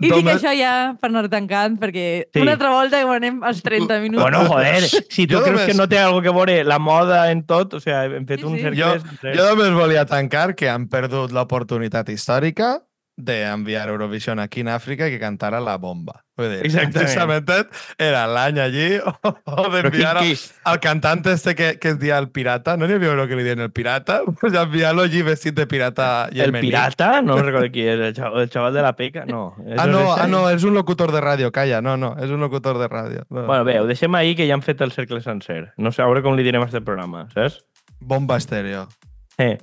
I 0.03 0.11
dic 0.11 0.27
això 0.33 0.53
ja 0.59 0.73
per 1.01 1.11
anar 1.11 1.29
tancant, 1.31 1.79
perquè 1.81 2.27
Sí. 2.33 2.41
una 2.41 2.53
altra 2.53 2.71
volta 2.71 3.01
que 3.03 3.09
anem 3.17 3.43
als 3.43 3.63
30 3.63 4.01
minuts. 4.01 4.23
Bueno, 4.23 4.45
joder, 4.47 4.83
si 5.09 5.27
tu 5.27 5.37
Jo 5.37 5.43
creus 5.43 5.61
només- 5.61 5.67
que 5.67 5.75
no 5.75 5.89
té 5.89 5.99
algo 5.99 6.21
que 6.23 6.31
veure 6.31 6.65
la 6.65 6.79
moda 6.79 7.31
en 7.31 7.45
tot, 7.47 7.75
o 7.75 7.81
sea, 7.81 8.05
hem 8.05 8.27
fet 8.27 8.41
Sí, 8.41 8.47
un 8.47 8.57
sí. 8.57 8.63
cercle... 8.63 8.83
Jo- 8.83 9.35
jo 9.35 9.49
només 9.55 9.73
volia 9.73 10.05
tancar 10.07 10.55
que 10.55 10.69
han 10.69 10.89
perdut 10.89 11.33
l'oportunitat 11.33 12.09
històrica 12.09 12.83
d'enviar 13.23 13.89
Eurovision 13.89 14.41
aquí 14.43 14.63
en 14.65 14.71
Àfrica 14.73 15.07
i 15.07 15.15
que 15.15 15.21
cantara 15.23 15.61
la 15.63 15.77
bomba. 15.79 16.25
Vull 16.39 16.49
dir, 16.49 16.61
Exactament. 16.65 16.95
precisament 16.97 17.69
era 18.01 18.23
l'any 18.27 18.59
allí 18.63 18.87
o, 19.05 19.13
qui, 19.13 19.73
d'enviar 19.75 20.15
qui, 20.23 20.37
al 20.65 20.79
cantant 20.81 21.27
este 21.29 21.55
que, 21.55 21.75
que 21.79 21.93
es 21.93 21.99
dia 22.01 22.17
el 22.19 22.31
pirata, 22.33 22.79
no 22.81 22.89
n'hi 22.89 22.97
havia 22.97 23.13
uno 23.13 23.27
que 23.29 23.37
li 23.37 23.45
diuen 23.47 23.61
el 23.67 23.73
pirata? 23.73 24.23
Pues 24.41 24.55
enviar-lo 24.59 25.05
allí 25.05 25.23
vestit 25.23 25.55
de 25.55 25.67
pirata 25.69 26.29
el 26.31 26.41
yemení. 26.41 26.71
pirata? 26.71 27.21
No 27.23 27.37
recordo 27.47 27.71
qui 27.71 27.85
és, 27.87 28.01
el 28.01 28.15
xaval, 28.17 28.47
el 28.47 28.51
xaval 28.51 28.75
de 28.75 28.83
la 28.83 28.95
peca? 28.97 29.27
No. 29.29 29.55
Ah, 29.77 29.87
no, 29.87 30.07
ah, 30.17 30.27
no, 30.27 30.47
és 30.51 30.65
un 30.65 30.75
locutor 30.75 31.13
de 31.13 31.21
ràdio, 31.23 31.53
calla, 31.53 31.83
no, 31.85 31.99
no, 32.01 32.15
és 32.19 32.33
un 32.33 32.41
locutor 32.41 32.81
de 32.81 32.89
ràdio. 32.89 33.27
No. 33.29 33.45
Bueno, 33.47 33.67
bé, 33.69 33.79
ho 33.81 33.87
deixem 33.87 34.15
ahir 34.19 34.35
que 34.41 34.49
ja 34.49 34.57
han 34.57 34.65
fet 34.65 34.81
el 34.81 34.91
cercle 34.97 35.21
sencer. 35.23 35.75
No 35.77 35.93
sé, 35.93 36.03
a 36.03 36.09
veure 36.11 36.25
com 36.25 36.35
li 36.35 36.47
direm 36.47 36.65
a 36.65 36.71
aquest 36.71 36.85
programa, 36.85 37.29
saps? 37.37 37.61
Bomba 38.01 38.41
estèreo. 38.41 38.89
Eh. 39.39 39.59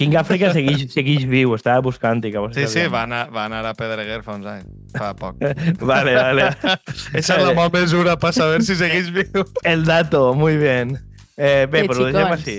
King 0.00 0.16
Àfrica 0.18 0.50
segueix, 0.54 0.84
segueix 0.90 1.24
viu, 1.30 1.54
estava 1.54 1.82
buscant-hi. 1.84 2.32
Sí, 2.56 2.66
sí, 2.70 2.86
va 2.90 3.04
anar, 3.06 3.22
va 3.34 3.46
anar 3.46 3.62
a 3.68 3.74
Pedreguer 3.78 4.20
fa 4.26 4.36
uns 4.38 4.48
anys, 4.50 4.68
fa 4.96 5.12
poc. 5.18 5.38
Vale, 5.92 6.14
vale. 6.16 6.48
Esa 7.18 7.38
és 7.38 7.44
la 7.44 7.52
meva 7.52 7.68
mesura 7.74 8.16
per 8.20 8.32
saber 8.36 8.62
si 8.66 8.76
segueix 8.78 9.12
viu. 9.14 9.44
El 9.72 9.86
dato, 9.86 10.32
muy 10.34 10.58
bien. 10.60 10.96
Eh, 11.36 11.66
bé, 11.70 11.86
però 11.86 12.02
ho 12.02 12.10
deixem 12.10 12.34
així. 12.34 12.56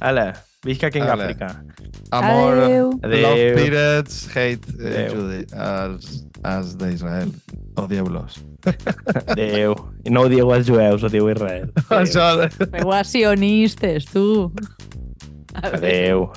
Ala, 0.00 0.30
visca 0.66 0.90
King 0.92 1.08
Ale. 1.10 1.30
Àfrica. 1.30 1.52
Amor, 2.10 2.58
Adeu. 2.58 2.90
Adeu. 3.06 3.22
love 3.22 3.48
pirates, 3.54 4.20
hate 4.34 4.74
eh, 4.80 4.90
Adeu. 4.90 5.14
Judy, 5.14 5.40
els, 5.54 6.12
els 6.42 6.76
d'Israel. 6.80 7.30
Odieu-los. 7.80 8.40
Adéu. 9.30 9.76
I 10.04 10.10
no 10.10 10.26
ho 10.26 10.32
dieu 10.32 10.50
als 10.52 10.66
jueus, 10.66 11.06
ho 11.06 11.12
diu 11.12 11.30
Israel. 11.30 11.70
Adéu. 11.86 12.00
Això... 12.02 12.66
Però 12.74 12.98
sionistes, 13.06 14.10
tu. 14.10 14.50
Adéu. 15.54 16.32